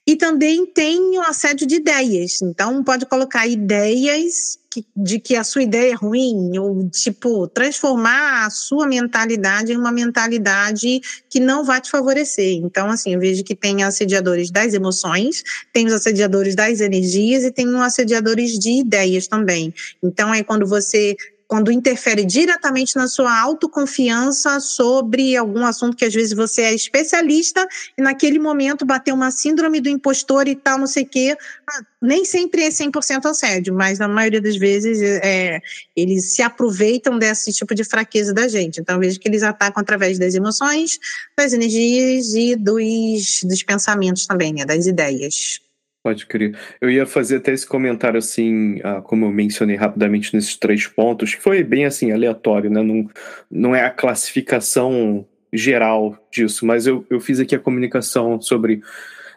[0.05, 2.41] E também tem o assédio de ideias.
[2.41, 8.45] Então, pode colocar ideias que, de que a sua ideia é ruim, ou, tipo, transformar
[8.45, 12.55] a sua mentalidade em uma mentalidade que não vai te favorecer.
[12.55, 17.51] Então, assim, eu vejo que tem assediadores das emoções, tem os assediadores das energias e
[17.51, 19.73] tem os assediadores de ideias também.
[20.01, 21.15] Então, é quando você
[21.47, 27.67] quando interfere diretamente na sua autoconfiança sobre algum assunto que às vezes você é especialista
[27.97, 31.37] e naquele momento bateu uma síndrome do impostor e tal, não sei o quê.
[31.69, 35.59] Ah, nem sempre é 100% assédio, mas na maioria das vezes é,
[35.95, 38.81] eles se aproveitam desse tipo de fraqueza da gente.
[38.81, 40.99] Então, vejo que eles atacam através das emoções,
[41.37, 45.61] das energias e dos, dos pensamentos também, né, das ideias.
[46.03, 46.59] Pode crer.
[46.81, 51.33] Eu ia fazer até esse comentário assim, ah, como eu mencionei rapidamente nesses três pontos,
[51.33, 52.83] que foi bem assim, aleatório, né?
[52.83, 53.09] Não,
[53.49, 58.81] não é a classificação geral disso, mas eu, eu fiz aqui a comunicação sobre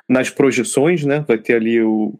[0.09, 1.25] nas projeções, né?
[1.29, 2.13] Vai ter ali o,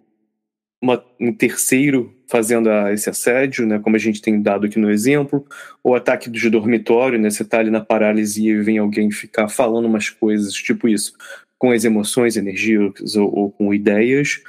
[0.81, 3.81] uma, um terceiro fazendo a, esse assédio, né?
[3.81, 5.45] Como a gente tem dado aqui no exemplo,
[5.83, 7.31] o ataque de dormitório, né?
[7.31, 11.15] Você tá ali na paralisia e vem alguém ficar falando umas coisas, tipo isso
[11.67, 14.41] com as emoções, energias ou, ou, com ideias,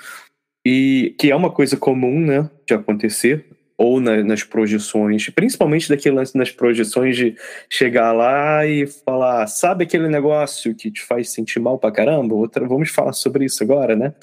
[0.64, 3.44] e que é uma coisa comum né, de acontecer,
[3.76, 7.36] ou na, nas projeções, principalmente daquele lance nas projeções de
[7.68, 12.36] chegar lá e falar, sabe aquele negócio que te faz sentir mal pra caramba?
[12.36, 14.14] Outra, vamos falar sobre isso agora, né?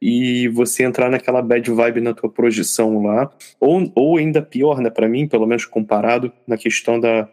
[0.00, 4.90] E você entrar naquela bad vibe na tua projeção lá, ou, ou ainda pior, né,
[4.90, 7.28] para mim, pelo menos comparado na questão da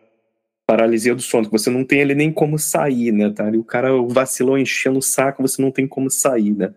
[0.71, 3.51] paralisia do sono, que você não tem ele nem como sair, né, tá?
[3.51, 6.73] E o cara vacilou enchendo o saco, você não tem como sair, né?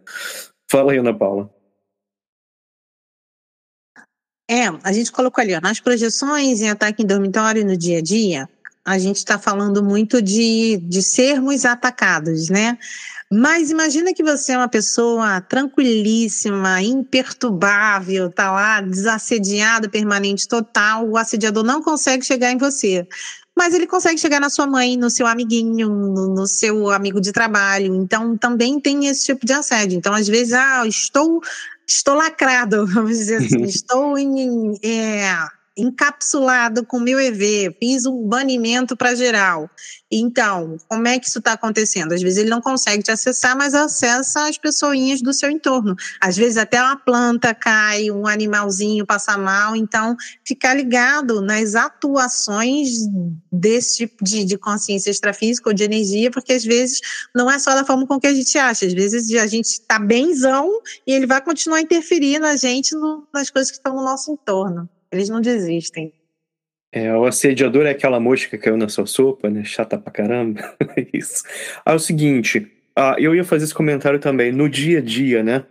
[0.69, 1.49] Fala aí, Ana Paula.
[4.51, 8.03] É, a gente colocou ali, ó, nas projeções em ataque em dormitório no dia a
[8.03, 8.49] dia,
[8.85, 12.77] a gente está falando muito de, de sermos atacados, né?
[13.31, 21.17] Mas imagina que você é uma pessoa tranquilíssima, imperturbável, tá lá, desassediado, permanente, total, o
[21.17, 23.07] assediador não consegue chegar em você
[23.57, 27.33] mas ele consegue chegar na sua mãe, no seu amiguinho, no, no, seu amigo de
[27.33, 27.95] trabalho.
[27.95, 29.97] Então, também tem esse tipo de assédio.
[29.97, 31.41] Então, às vezes, ah, estou,
[31.87, 34.77] estou lacrado, vamos dizer assim, estou em.
[34.83, 35.37] É,
[35.77, 39.69] encapsulado com meu EV, fiz um banimento para geral.
[40.11, 42.13] Então, como é que isso está acontecendo?
[42.13, 45.97] Às vezes ele não consegue te acessar, mas acessa as pessoinhas do seu entorno.
[46.21, 49.75] Às vezes até uma planta cai, um animalzinho passa mal.
[49.75, 52.91] Então, ficar ligado nas atuações
[53.51, 57.01] desse tipo de, de consciência extrafísica ou de energia, porque às vezes
[57.35, 58.87] não é só da forma com que a gente acha.
[58.87, 60.71] Às vezes a gente está benzão
[61.05, 64.89] e ele vai continuar interferindo a gente no, nas coisas que estão no nosso entorno.
[65.15, 66.13] Eles não desistem.
[66.93, 69.63] É, o assediador é aquela mosca que caiu na sua sopa, né?
[69.63, 70.77] Chata pra caramba.
[71.15, 71.45] Isso.
[71.85, 74.51] Ah, é o seguinte, ah, eu ia fazer esse comentário também.
[74.51, 75.65] No dia a dia, né?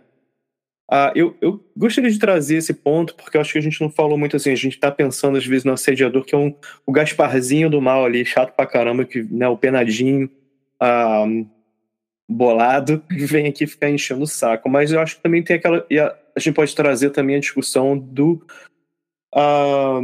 [0.90, 3.90] Ah, eu, eu gostaria de trazer esse ponto, porque eu acho que a gente não
[3.90, 4.50] falou muito assim.
[4.50, 6.54] A gente tá pensando, às vezes, no assediador, que é um,
[6.86, 10.30] o Gasparzinho do mal ali, chato pra caramba, que, né, o penadinho
[10.80, 11.26] ah,
[12.26, 14.70] bolado, que vem aqui ficar enchendo o saco.
[14.70, 15.78] Mas eu acho que também tem aquela.
[15.78, 18.42] A, a gente pode trazer também a discussão do.
[19.34, 20.00] Ah,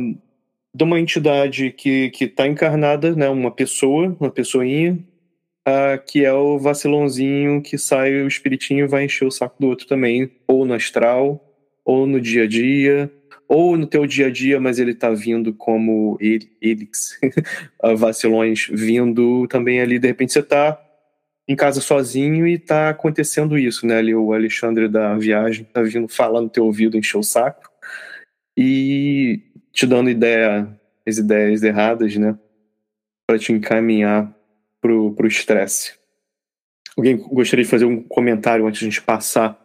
[0.74, 4.98] de uma entidade que está encarnada, né, uma pessoa, uma pessoinha,
[5.68, 9.86] uh, que é o vacilãozinho que sai o espiritinho vai encher o saco do outro
[9.86, 11.44] também, ou no astral,
[11.84, 13.10] ou no dia a dia,
[13.48, 17.18] ou no teu dia a dia, mas ele está vindo como Elix,
[17.96, 20.80] vacilões vindo também ali, de repente você está
[21.48, 26.06] em casa sozinho e está acontecendo isso, né, ali o Alexandre da viagem está vindo
[26.06, 27.69] falar no teu ouvido, encher o saco,
[28.62, 29.40] e
[29.72, 30.68] te dando ideia,
[31.08, 32.38] as ideias erradas, né?
[33.26, 34.30] Para te encaminhar
[34.82, 35.94] pro, pro estresse.
[36.94, 39.58] Alguém gostaria de fazer um comentário antes de a gente passar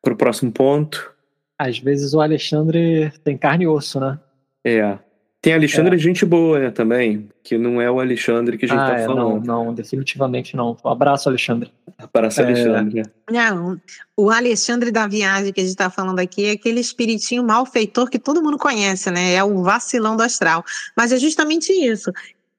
[0.00, 1.12] para o próximo ponto?
[1.58, 4.20] Às vezes o Alexandre tem carne e osso, né?
[4.64, 4.96] É.
[5.40, 5.98] Tem Alexandre é.
[5.98, 9.06] gente boa, né, também, que não é o Alexandre que a gente ah, tá é,
[9.06, 9.46] falando.
[9.46, 10.76] Não, não, definitivamente não.
[10.84, 11.70] Um abraço, Alexandre.
[11.96, 12.44] Abraço, é.
[12.44, 13.02] Alexandre.
[13.30, 13.80] Não,
[14.16, 18.18] o Alexandre da viagem que a gente tá falando aqui é aquele espiritinho malfeitor que
[18.18, 19.34] todo mundo conhece, né?
[19.34, 20.64] É o vacilão do astral.
[20.96, 22.12] Mas é justamente isso.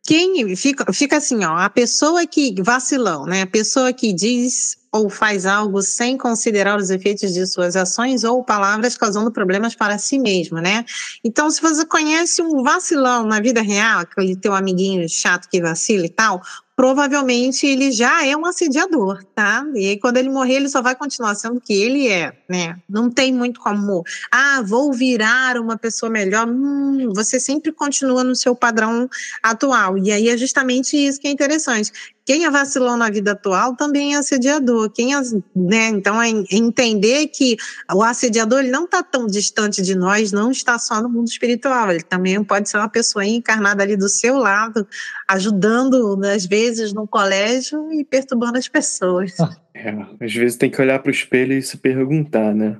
[0.06, 3.42] Quem fica, fica assim, ó, a pessoa que vacilão, né?
[3.42, 8.44] A pessoa que diz ou faz algo sem considerar os efeitos de suas ações ou
[8.44, 10.86] palavras causando problemas para si mesmo, né?
[11.24, 16.06] Então, se você conhece um vacilão na vida real, aquele teu amiguinho chato que vacila
[16.06, 16.42] e tal,
[16.80, 19.66] provavelmente ele já é um assediador, tá?
[19.76, 22.80] E aí, quando ele morrer, ele só vai continuar sendo o que ele é, né?
[22.88, 26.48] Não tem muito como, ah, vou virar uma pessoa melhor.
[26.48, 29.10] Hum, você sempre continua no seu padrão
[29.44, 29.98] atual.
[29.98, 31.92] E aí é justamente isso que é interessante.
[32.30, 34.92] Quem é vacilão na vida atual também é assediador.
[34.92, 35.20] Quem é,
[35.56, 35.88] né?
[35.88, 37.58] Então, é entender que
[37.92, 41.90] o assediador ele não está tão distante de nós, não está só no mundo espiritual.
[41.90, 44.88] Ele também pode ser uma pessoa encarnada ali do seu lado,
[45.28, 49.36] ajudando, às vezes, no colégio e perturbando as pessoas.
[49.74, 49.90] É,
[50.24, 52.78] às vezes tem que olhar para o espelho e se perguntar, né?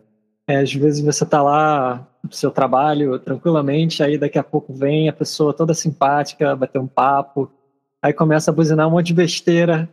[0.48, 5.10] É, às vezes você está lá no seu trabalho tranquilamente, aí daqui a pouco vem
[5.10, 7.52] a pessoa toda simpática, bater um papo,
[8.02, 9.90] Aí começa a buzinar um monte de besteira.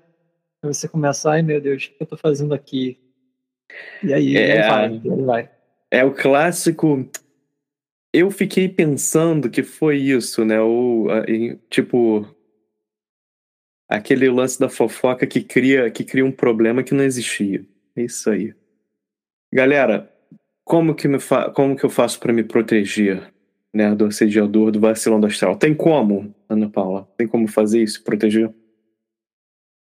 [0.63, 2.99] Aí você começa, ai meu Deus, o que eu tô fazendo aqui?
[4.03, 5.51] E aí, é, ele vai, ele vai.
[5.91, 7.09] É o clássico.
[8.13, 10.61] Eu fiquei pensando que foi isso, né?
[10.61, 11.07] O,
[11.69, 12.27] tipo,
[13.89, 17.65] aquele lance da fofoca que cria, que cria um problema que não existia.
[17.95, 18.55] É isso aí.
[19.53, 20.13] Galera,
[20.65, 23.33] como que, me fa como que eu faço para me proteger?
[23.77, 25.55] Né, do assediador, do vacilão do astral.
[25.55, 27.07] Tem como, Ana Paula?
[27.19, 28.51] Tem como fazer isso, proteger?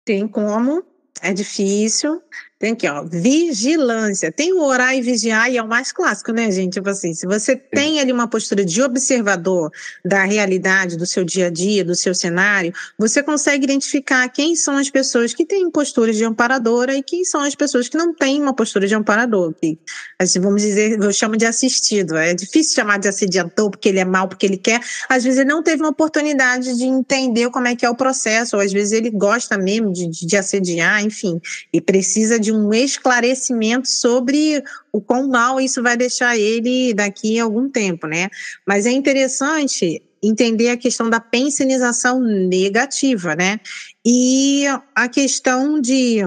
[0.05, 0.83] Tem como,
[1.23, 2.21] é difícil,
[2.59, 4.33] tem aqui, ó, vigilância.
[4.33, 6.75] Tem o orar e vigiar, e é o mais clássico, né, gente?
[6.75, 9.71] Tipo assim, se você tem ali uma postura de observador
[10.05, 14.77] da realidade, do seu dia a dia, do seu cenário, você consegue identificar quem são
[14.77, 18.43] as pessoas que têm posturas de amparadora e quem são as pessoas que não têm
[18.43, 19.55] uma postura de amparador.
[19.55, 19.79] Que,
[20.19, 22.17] assim, vamos dizer, eu chamo de assistido.
[22.17, 24.81] É difícil chamar de assediador porque ele é mal, porque ele quer.
[25.09, 28.57] Às vezes ele não teve uma oportunidade de entender como é que é o processo,
[28.57, 31.41] ou às vezes ele gosta mesmo de, de assediar, enfim,
[31.73, 37.39] e precisa de de um esclarecimento sobre o quão mal isso vai deixar ele daqui
[37.39, 38.31] a algum tempo, né?
[38.67, 43.61] Mas é interessante entender a questão da pensionização negativa, né?
[44.05, 46.21] E a questão de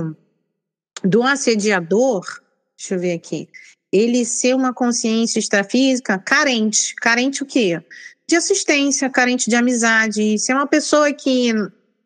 [1.03, 2.23] do assediador,
[2.77, 3.49] deixa eu ver aqui,
[3.91, 6.93] ele ser uma consciência extrafísica carente.
[6.97, 7.81] Carente o quê?
[8.29, 11.51] De assistência, carente de amizade, ser uma pessoa que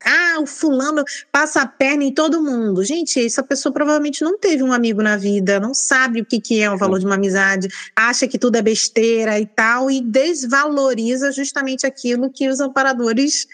[0.05, 2.83] ah, o fulano passa a perna em todo mundo.
[2.83, 6.61] Gente, essa pessoa provavelmente não teve um amigo na vida, não sabe o que, que
[6.61, 11.31] é o valor de uma amizade, acha que tudo é besteira e tal, e desvaloriza
[11.31, 13.47] justamente aquilo que os amparadores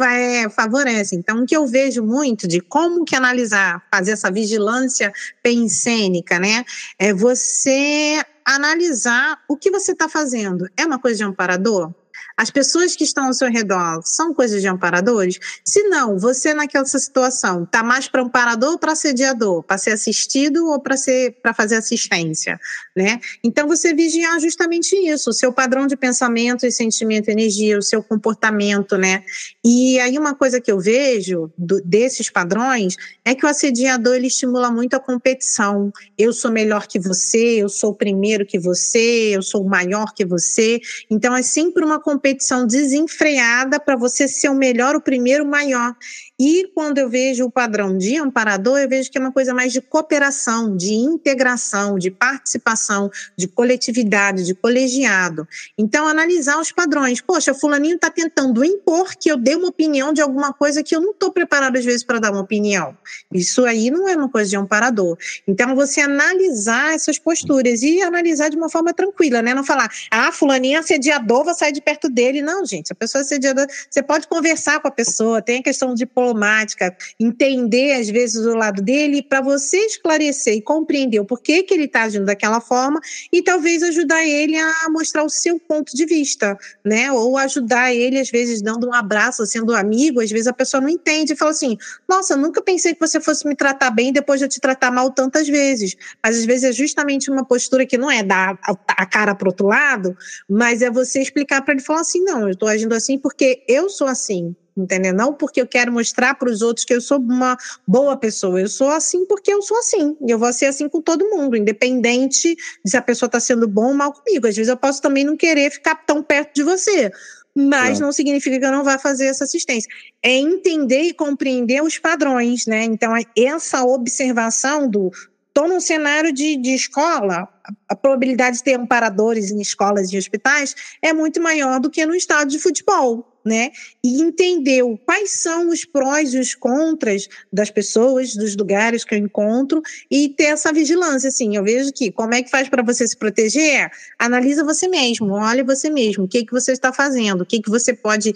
[0.00, 1.18] é, favorecem.
[1.18, 6.64] Então, o que eu vejo muito de como que analisar, fazer essa vigilância pensênica, né?
[6.98, 10.68] É você analisar o que você está fazendo.
[10.76, 11.92] É uma coisa de amparador?
[12.38, 15.40] As pessoas que estão ao seu redor são coisas de amparadores?
[15.64, 19.64] Se não, você naquela situação está mais para amparador ou para assediador?
[19.64, 22.60] Para ser assistido ou para ser para fazer assistência,
[22.96, 23.18] né?
[23.42, 28.04] Então você vigiar justamente isso, o seu padrão de pensamento e sentimento, energia, o seu
[28.04, 29.24] comportamento, né?
[29.64, 34.28] E aí uma coisa que eu vejo do, desses padrões é que o assediador ele
[34.28, 35.92] estimula muito a competição.
[36.16, 40.80] Eu sou melhor que você, eu sou primeiro que você, eu sou maior que você.
[41.10, 45.48] Então é sempre uma competição competição desenfreada para você ser o melhor, o primeiro, o
[45.48, 45.94] maior.
[46.38, 49.72] E quando eu vejo o padrão de amparador, eu vejo que é uma coisa mais
[49.72, 55.48] de cooperação, de integração, de participação, de coletividade, de colegiado.
[55.76, 57.20] Então, analisar os padrões.
[57.20, 61.00] Poxa, fulaninho está tentando impor que eu dê uma opinião de alguma coisa que eu
[61.00, 62.96] não estou preparado, às vezes, para dar uma opinião.
[63.32, 65.18] Isso aí não é uma coisa de amparador.
[65.46, 69.54] Então, você analisar essas posturas e analisar de uma forma tranquila, né?
[69.54, 72.42] Não falar, ah, fulaninho é assediador, vou sair de perto dele.
[72.42, 75.94] Não, gente, a pessoa é assediadora, você pode conversar com a pessoa, tem a questão
[75.94, 81.62] de diplomática, entender às vezes o lado dele, para você esclarecer e compreender o porquê
[81.62, 83.00] que ele está agindo daquela forma
[83.32, 87.10] e talvez ajudar ele a mostrar o seu ponto de vista, né?
[87.12, 90.88] Ou ajudar ele, às vezes, dando um abraço, sendo amigo, às vezes a pessoa não
[90.88, 91.76] entende e fala assim:
[92.08, 95.10] Nossa, nunca pensei que você fosse me tratar bem depois de eu te tratar mal
[95.10, 95.96] tantas vezes.
[96.22, 98.58] Mas às vezes é justamente uma postura que não é dar
[98.88, 100.16] a cara para outro lado,
[100.48, 103.88] mas é você explicar para ele falar assim: não, eu estou agindo assim porque eu
[103.88, 105.12] sou assim entendeu?
[105.12, 107.56] Não porque eu quero mostrar para os outros que eu sou uma
[107.86, 111.00] boa pessoa, eu sou assim porque eu sou assim, e eu vou ser assim com
[111.00, 112.54] todo mundo, independente
[112.84, 114.46] de se a pessoa está sendo bom ou mal comigo.
[114.46, 117.10] Às vezes eu posso também não querer ficar tão perto de você,
[117.54, 118.06] mas não.
[118.06, 119.90] não significa que eu não vá fazer essa assistência.
[120.22, 122.84] É entender e compreender os padrões, né?
[122.84, 125.10] Então, é essa observação do
[125.58, 127.48] estou num cenário de, de escola,
[127.88, 132.14] a probabilidade de ter amparadores em escolas e hospitais é muito maior do que no
[132.14, 133.70] estádio de futebol né?
[134.04, 139.18] E entendeu quais são os prós e os contras das pessoas, dos lugares que eu
[139.18, 141.56] encontro e ter essa vigilância, assim.
[141.56, 143.90] Eu vejo que como é que faz para você se proteger?
[144.18, 147.70] Analisa você mesmo, olha você mesmo, o que que você está fazendo, o que que
[147.70, 148.32] você pode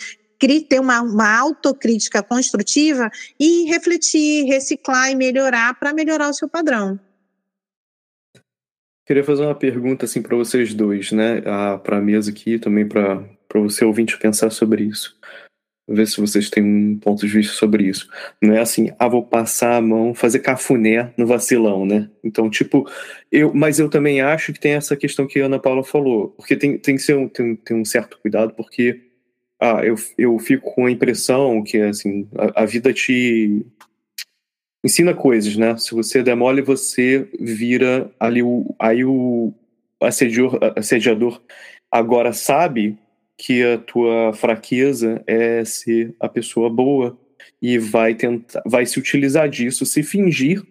[0.68, 3.08] ter uma, uma autocrítica construtiva
[3.38, 6.98] e refletir, reciclar e melhorar para melhorar o seu padrão.
[9.06, 11.42] Queria fazer uma pergunta assim para vocês dois, né?
[11.44, 13.22] Ah, para a mesa aqui, também para
[13.52, 15.14] para você ouvinte pensar sobre isso.
[15.86, 18.08] Ver se vocês têm um ponto de vista sobre isso.
[18.40, 22.08] Não é assim, ah, vou passar a mão, fazer cafuné no vacilão, né?
[22.24, 22.88] Então, tipo,
[23.30, 26.56] eu, mas eu também acho que tem essa questão que a Ana Paula falou, porque
[26.56, 29.02] tem, tem que ser um, tem, tem um certo cuidado, porque
[29.60, 33.66] ah, eu, eu fico com a impressão que assim, a, a vida te
[34.82, 35.76] ensina coisas, né?
[35.76, 38.74] Se você demole, você vira ali o.
[38.78, 39.52] Aí o
[40.00, 41.40] assediador, assediador
[41.90, 42.98] agora sabe
[43.44, 47.18] que a tua fraqueza é ser a pessoa boa
[47.60, 50.62] e vai tentar, vai se utilizar disso, se fingir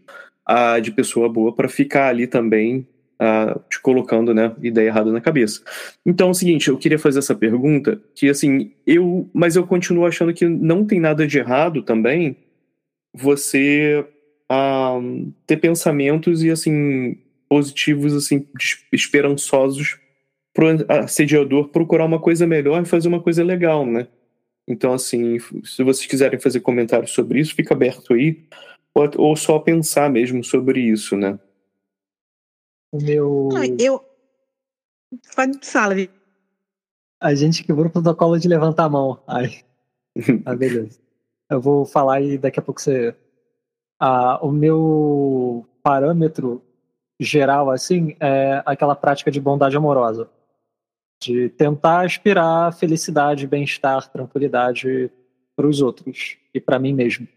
[0.49, 2.87] uh, de pessoa boa para ficar ali também
[3.21, 5.61] uh, te colocando, né, ideia errada na cabeça.
[6.05, 10.05] Então, é o seguinte, eu queria fazer essa pergunta que assim eu, mas eu continuo
[10.05, 12.37] achando que não tem nada de errado também
[13.13, 14.05] você
[14.49, 17.17] uh, ter pensamentos e assim
[17.49, 18.47] positivos assim
[18.93, 19.99] esperançosos
[20.53, 24.07] pro assediador procurar uma coisa melhor e fazer uma coisa legal, né?
[24.67, 28.45] Então, assim, se vocês quiserem fazer comentários sobre isso, fica aberto aí,
[28.93, 31.39] ou, ou só pensar mesmo sobre isso, né?
[32.91, 33.49] O meu.
[33.79, 34.03] eu.
[35.35, 35.95] Pode falar,
[37.19, 39.21] A gente quebrou o protocolo de levantar a mão.
[39.27, 39.61] Ai.
[40.45, 40.99] ah, beleza.
[41.49, 43.15] Eu vou falar e daqui a pouco você.
[43.99, 46.61] Ah, o meu parâmetro
[47.19, 50.29] geral, assim, é aquela prática de bondade amorosa
[51.21, 55.11] de tentar aspirar felicidade, bem-estar, tranquilidade
[55.55, 57.27] para os outros e para mim mesmo.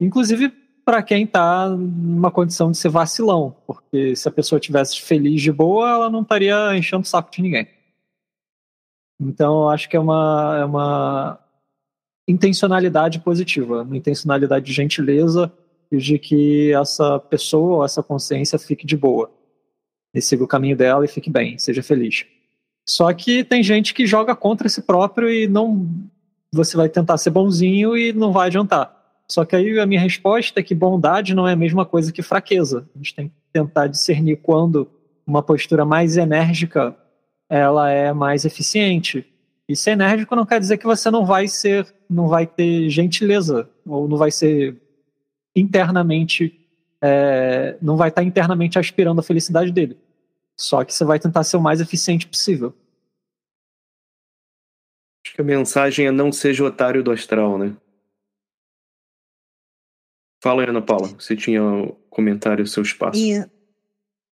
[0.00, 0.50] Inclusive
[0.84, 5.52] para quem está numa condição de ser vacilão, porque se a pessoa tivesse feliz de
[5.52, 7.68] boa, ela não estaria enchendo o saco de ninguém.
[9.20, 11.38] Então, eu acho que é uma, é uma
[12.26, 15.52] intencionalidade positiva, uma intencionalidade de gentileza
[15.90, 19.30] e de que essa pessoa, essa consciência fique de boa.
[20.12, 22.26] E siga o caminho dela e fique bem, seja feliz.
[22.86, 25.88] Só que tem gente que joga contra si próprio e não.
[26.52, 29.00] Você vai tentar ser bonzinho e não vai adiantar.
[29.28, 32.20] Só que aí a minha resposta é que bondade não é a mesma coisa que
[32.20, 32.86] fraqueza.
[32.94, 34.90] A gente tem que tentar discernir quando
[35.26, 36.94] uma postura mais enérgica
[37.48, 39.26] ela é mais eficiente.
[39.68, 43.68] E ser enérgico não quer dizer que você não vai ser, não vai ter gentileza
[43.86, 44.76] ou não vai ser
[45.54, 46.58] internamente,
[47.00, 49.96] é, não vai estar internamente aspirando a felicidade dele.
[50.58, 52.74] Só que você vai tentar ser o mais eficiente possível.
[55.24, 57.76] Acho que a mensagem é não seja otário do astral, né?
[60.42, 63.16] Fala, Ana Paula, você tinha um comentário, seu espaço.
[63.16, 63.34] E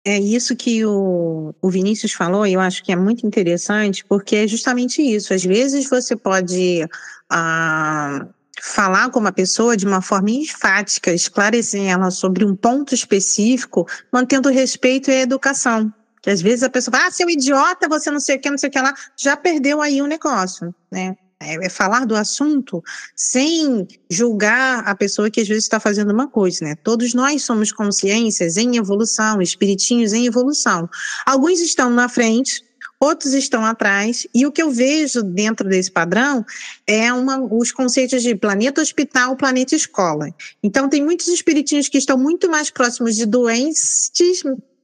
[0.04, 4.34] é isso que o, o Vinícius falou, e eu acho que é muito interessante, porque
[4.34, 5.32] é justamente isso.
[5.32, 6.84] Às vezes você pode
[7.30, 8.26] ah,
[8.60, 14.48] falar com uma pessoa de uma forma enfática, esclarecer ela sobre um ponto específico, mantendo
[14.48, 18.20] o respeito e educação Que às vezes a pessoa fala, ah, seu idiota, você não
[18.20, 21.16] sei o que, não sei o que lá, já perdeu aí o negócio, né?
[21.42, 22.82] É, é falar do assunto
[23.16, 26.74] sem julgar a pessoa que às vezes está fazendo uma coisa, né?
[26.84, 30.86] Todos nós somos consciências em evolução, espiritinhos em evolução.
[31.24, 32.62] Alguns estão na frente,
[33.00, 36.44] outros estão atrás, e o que eu vejo dentro desse padrão
[36.86, 40.28] é uma, os conceitos de planeta hospital, planeta escola.
[40.62, 44.10] Então, tem muitos espiritinhos que estão muito mais próximos de doentes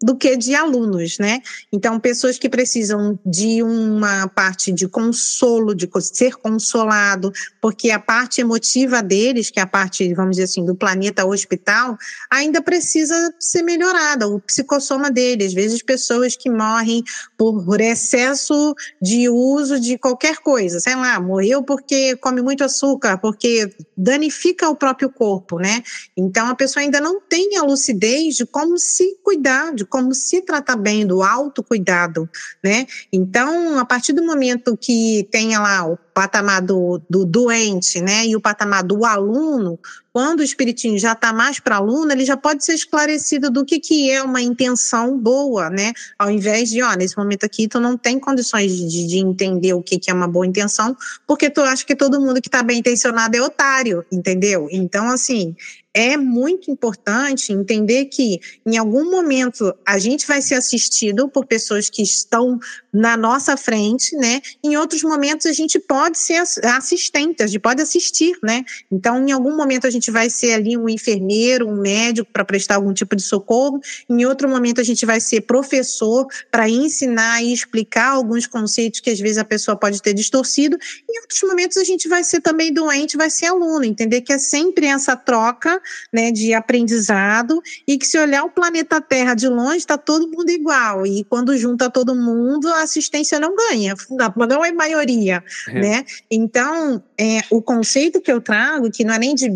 [0.03, 1.40] do que de alunos, né?
[1.72, 8.40] Então, pessoas que precisam de uma parte de consolo, de ser consolado, porque a parte
[8.40, 11.97] emotiva deles, que é a parte, vamos dizer assim, do planeta hospital,
[12.30, 15.49] ainda precisa ser melhorada, o psicossoma deles.
[15.49, 17.03] Às vezes, pessoas que morrem
[17.36, 23.74] por excesso de uso de qualquer coisa, sei lá, morreu porque come muito açúcar, porque
[23.97, 25.82] danifica o próprio corpo, né?
[26.16, 30.43] Então, a pessoa ainda não tem a lucidez de como se cuidar, de como se
[30.43, 32.28] tratar bem do autocuidado,
[32.62, 32.87] né?
[33.12, 38.34] Então, a partir do momento que tenha lá o patamar do, do doente, né, e
[38.34, 39.78] o patamar do aluno,
[40.14, 43.78] quando o espiritinho já está mais para aluno, ele já pode ser esclarecido do que,
[43.78, 45.93] que é uma intenção boa, né?
[46.18, 49.82] Ao invés de, ó, nesse momento aqui, tu não tem condições de, de entender o
[49.82, 52.78] que, que é uma boa intenção, porque tu acha que todo mundo que está bem
[52.78, 54.68] intencionado é otário, entendeu?
[54.72, 55.55] Então, assim,
[55.97, 61.88] é muito importante entender que em algum momento a gente vai ser assistido por pessoas
[61.88, 62.59] que estão
[62.97, 64.40] na nossa frente, né?
[64.64, 68.64] Em outros momentos a gente pode ser assistente, a gente pode assistir, né?
[68.90, 72.76] Então, em algum momento a gente vai ser ali um enfermeiro, um médico para prestar
[72.76, 77.53] algum tipo de socorro, em outro momento a gente vai ser professor para ensinar e
[77.53, 81.84] explicar alguns conceitos que às vezes a pessoa pode ter distorcido, em outros momentos a
[81.84, 86.32] gente vai ser também doente, vai ser aluno, entender que é sempre essa troca né,
[86.32, 91.07] de aprendizado e que se olhar o planeta Terra de longe está todo mundo igual
[91.07, 93.95] e quando junta todo mundo a assistência não ganha,
[94.37, 95.80] não é maioria, é.
[95.80, 96.05] né?
[96.30, 99.51] Então é, o conceito que eu trago que não é nem de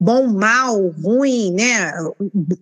[0.00, 1.92] bom, mal, ruim, né?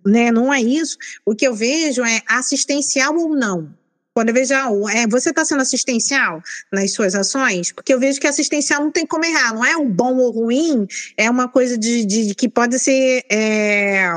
[0.04, 0.32] né?
[0.32, 0.96] Não é isso.
[1.24, 3.68] O que eu vejo é assistencial ou não.
[4.14, 6.42] Quando eu vejo, ah, é, você está sendo assistencial
[6.72, 9.86] nas suas ações, porque eu vejo que assistencial não tem como errar, não é o
[9.86, 10.86] bom ou ruim,
[11.18, 13.24] é uma coisa de, de que pode ser.
[13.30, 14.08] É,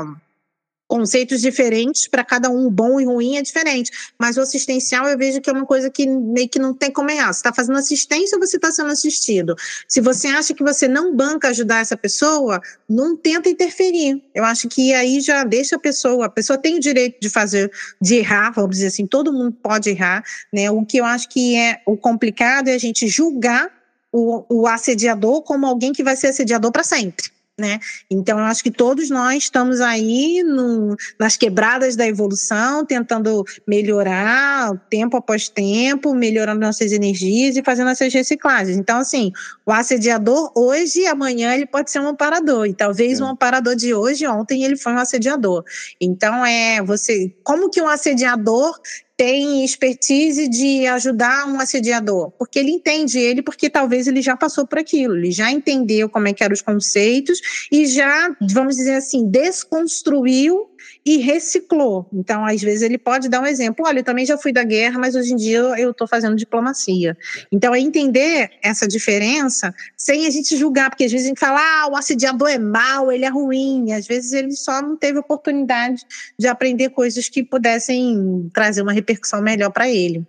[0.90, 3.92] conceitos diferentes para cada um, bom e ruim é diferente.
[4.18, 7.08] Mas o assistencial eu vejo que é uma coisa que meio que não tem como
[7.08, 7.32] errar.
[7.32, 9.54] Você está fazendo assistência ou você está sendo assistido?
[9.86, 14.20] Se você acha que você não banca ajudar essa pessoa, não tenta interferir.
[14.34, 17.70] Eu acho que aí já deixa a pessoa, a pessoa tem o direito de fazer,
[18.02, 20.68] de errar, vamos dizer assim, todo mundo pode errar, né?
[20.72, 23.70] O que eu acho que é o complicado é a gente julgar
[24.10, 27.30] o, o assediador como alguém que vai ser assediador para sempre
[27.60, 27.78] né?
[28.10, 34.76] Então, eu acho que todos nós estamos aí no, nas quebradas da evolução, tentando melhorar
[34.88, 38.76] tempo após tempo, melhorando nossas energias e fazendo essas reciclagens.
[38.76, 39.30] Então, assim,
[39.64, 43.24] o assediador hoje e amanhã ele pode ser um amparador, e talvez é.
[43.24, 45.62] um amparador de hoje, ontem ele foi um assediador.
[46.00, 48.74] Então, é você, como que um assediador
[49.20, 54.66] tem expertise de ajudar um assediador, porque ele entende ele, porque talvez ele já passou
[54.66, 57.38] por aquilo, ele já entendeu como é que eram os conceitos
[57.70, 60.70] e já, vamos dizer assim, desconstruiu
[61.04, 62.08] e reciclou.
[62.12, 64.98] Então, às vezes, ele pode dar um exemplo: olha, eu também já fui da guerra,
[64.98, 67.16] mas hoje em dia eu estou fazendo diplomacia.
[67.50, 71.60] Então, é entender essa diferença sem a gente julgar, porque às vezes a gente fala,
[71.60, 73.92] ah, o assediador é mau, ele é ruim.
[73.92, 76.02] Às vezes, ele só não teve oportunidade
[76.38, 80.26] de aprender coisas que pudessem trazer uma repercussão melhor para ele.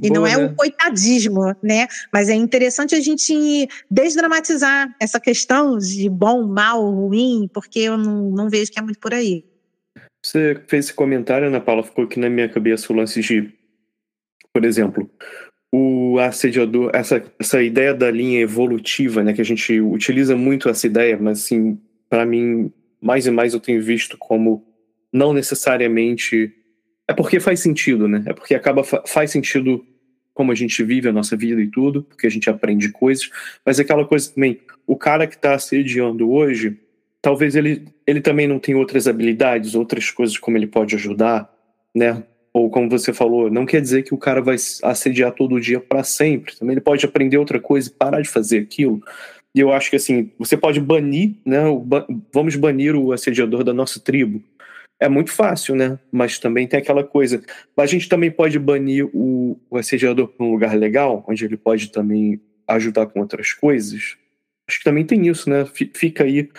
[0.00, 0.44] E Boa, não é né?
[0.44, 1.88] um coitadismo, né?
[2.12, 8.30] Mas é interessante a gente desdramatizar essa questão de bom, mal, ruim, porque eu não,
[8.30, 9.44] não vejo que é muito por aí.
[10.28, 13.50] Você fez esse comentário, Ana Paula, ficou aqui na minha cabeça o lance de,
[14.52, 15.10] por exemplo,
[15.72, 20.86] o assediador, essa, essa ideia da linha evolutiva, né, que a gente utiliza muito essa
[20.86, 22.70] ideia, mas assim, para mim,
[23.00, 24.66] mais e mais eu tenho visto como
[25.10, 26.52] não necessariamente
[27.08, 28.22] é porque faz sentido, né?
[28.26, 29.82] É porque acaba faz sentido
[30.34, 33.30] como a gente vive a nossa vida e tudo, porque a gente aprende coisas,
[33.64, 36.78] mas é aquela coisa também, o cara que está assediando hoje,
[37.20, 41.50] talvez ele, ele também não tenha outras habilidades, outras coisas como ele pode ajudar,
[41.94, 42.22] né?
[42.52, 46.02] Ou como você falou, não quer dizer que o cara vai assediar todo dia para
[46.02, 46.56] sempre.
[46.56, 49.02] Também ele pode aprender outra coisa e parar de fazer aquilo.
[49.54, 51.62] E eu acho que assim, você pode banir, né?
[52.32, 54.42] Vamos banir o assediador da nossa tribo.
[55.00, 55.98] É muito fácil, né?
[56.10, 57.42] Mas também tem aquela coisa.
[57.76, 61.92] A gente também pode banir o, o assediador para um lugar legal, onde ele pode
[61.92, 64.16] também ajudar com outras coisas.
[64.68, 65.64] Acho que também tem isso, né?
[65.64, 66.50] Fica aí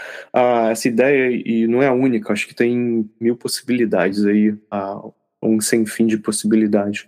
[0.71, 4.55] essa ideia, e não é a única, acho que tem mil possibilidades aí.
[5.41, 7.07] Um sem fim de possibilidades.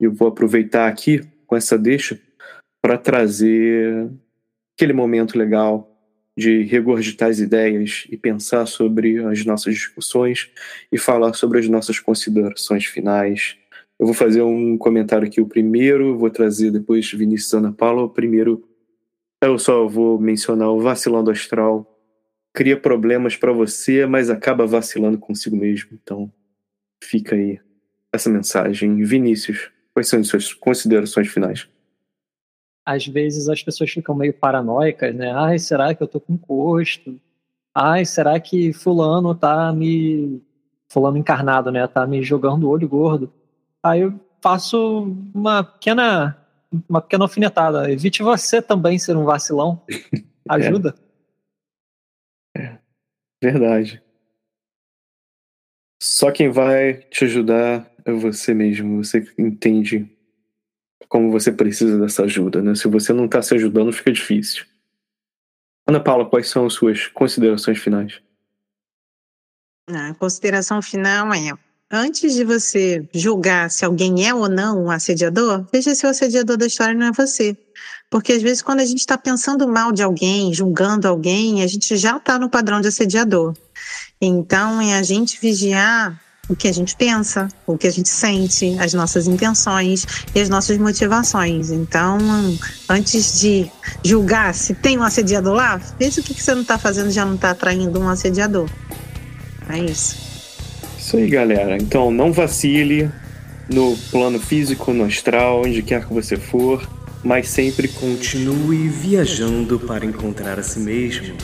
[0.00, 2.18] Eu vou aproveitar aqui com essa deixa
[2.82, 4.08] para trazer
[4.74, 5.86] aquele momento legal
[6.38, 10.50] de regurgitar as ideias e pensar sobre as nossas discussões
[10.90, 13.58] e falar sobre as nossas considerações finais.
[13.98, 18.04] Eu vou fazer um comentário aqui, o primeiro, vou trazer depois Vinícius Ana Paula.
[18.04, 18.64] O primeiro,
[19.42, 21.86] eu só vou mencionar o vacilando astral.
[22.52, 25.90] Cria problemas para você, mas acaba vacilando consigo mesmo.
[25.92, 26.32] Então,
[27.02, 27.60] fica aí
[28.12, 29.02] essa mensagem.
[29.02, 31.68] Vinícius, quais são as suas considerações finais?
[32.84, 35.32] às vezes as pessoas ficam meio paranoicas, né?
[35.32, 37.20] Ai, será que eu tô com encosto?
[37.74, 40.42] Ai, será que fulano tá me
[40.88, 43.32] fulano encarnado, né, tá me jogando olho gordo?
[43.82, 46.36] Aí eu faço uma pequena
[46.88, 47.90] uma pequena alfinetada.
[47.90, 49.84] Evite você também ser um vacilão.
[50.48, 50.94] Ajuda.
[52.56, 52.62] É.
[52.62, 52.78] é.
[53.42, 54.02] Verdade.
[56.02, 59.04] Só quem vai te ajudar é você mesmo.
[59.04, 60.08] Você entende
[61.08, 62.74] como você precisa dessa ajuda, né?
[62.74, 64.64] Se você não está se ajudando, fica difícil.
[65.86, 68.22] Ana Paula, quais são as suas considerações finais?
[69.88, 71.52] A consideração final é:
[71.90, 76.56] antes de você julgar se alguém é ou não um assediador, veja se o assediador
[76.56, 77.56] da história não é você.
[78.08, 81.96] Porque às vezes, quando a gente está pensando mal de alguém, julgando alguém, a gente
[81.96, 83.54] já está no padrão de assediador.
[84.20, 88.76] Então, é a gente vigiar o que a gente pensa, o que a gente sente,
[88.80, 91.70] as nossas intenções e as nossas motivações.
[91.70, 92.18] Então,
[92.88, 93.70] antes de
[94.04, 97.36] julgar se tem um assediador lá, veja o que, você não está fazendo já não
[97.36, 98.68] está atraindo um assediador.
[99.68, 100.29] É isso.
[101.10, 101.76] Isso aí, galera.
[101.76, 103.10] Então, não vacile
[103.68, 106.88] no plano físico, no astral, onde quer que você for,
[107.24, 111.34] mas sempre continue viajando para encontrar a si mesmo.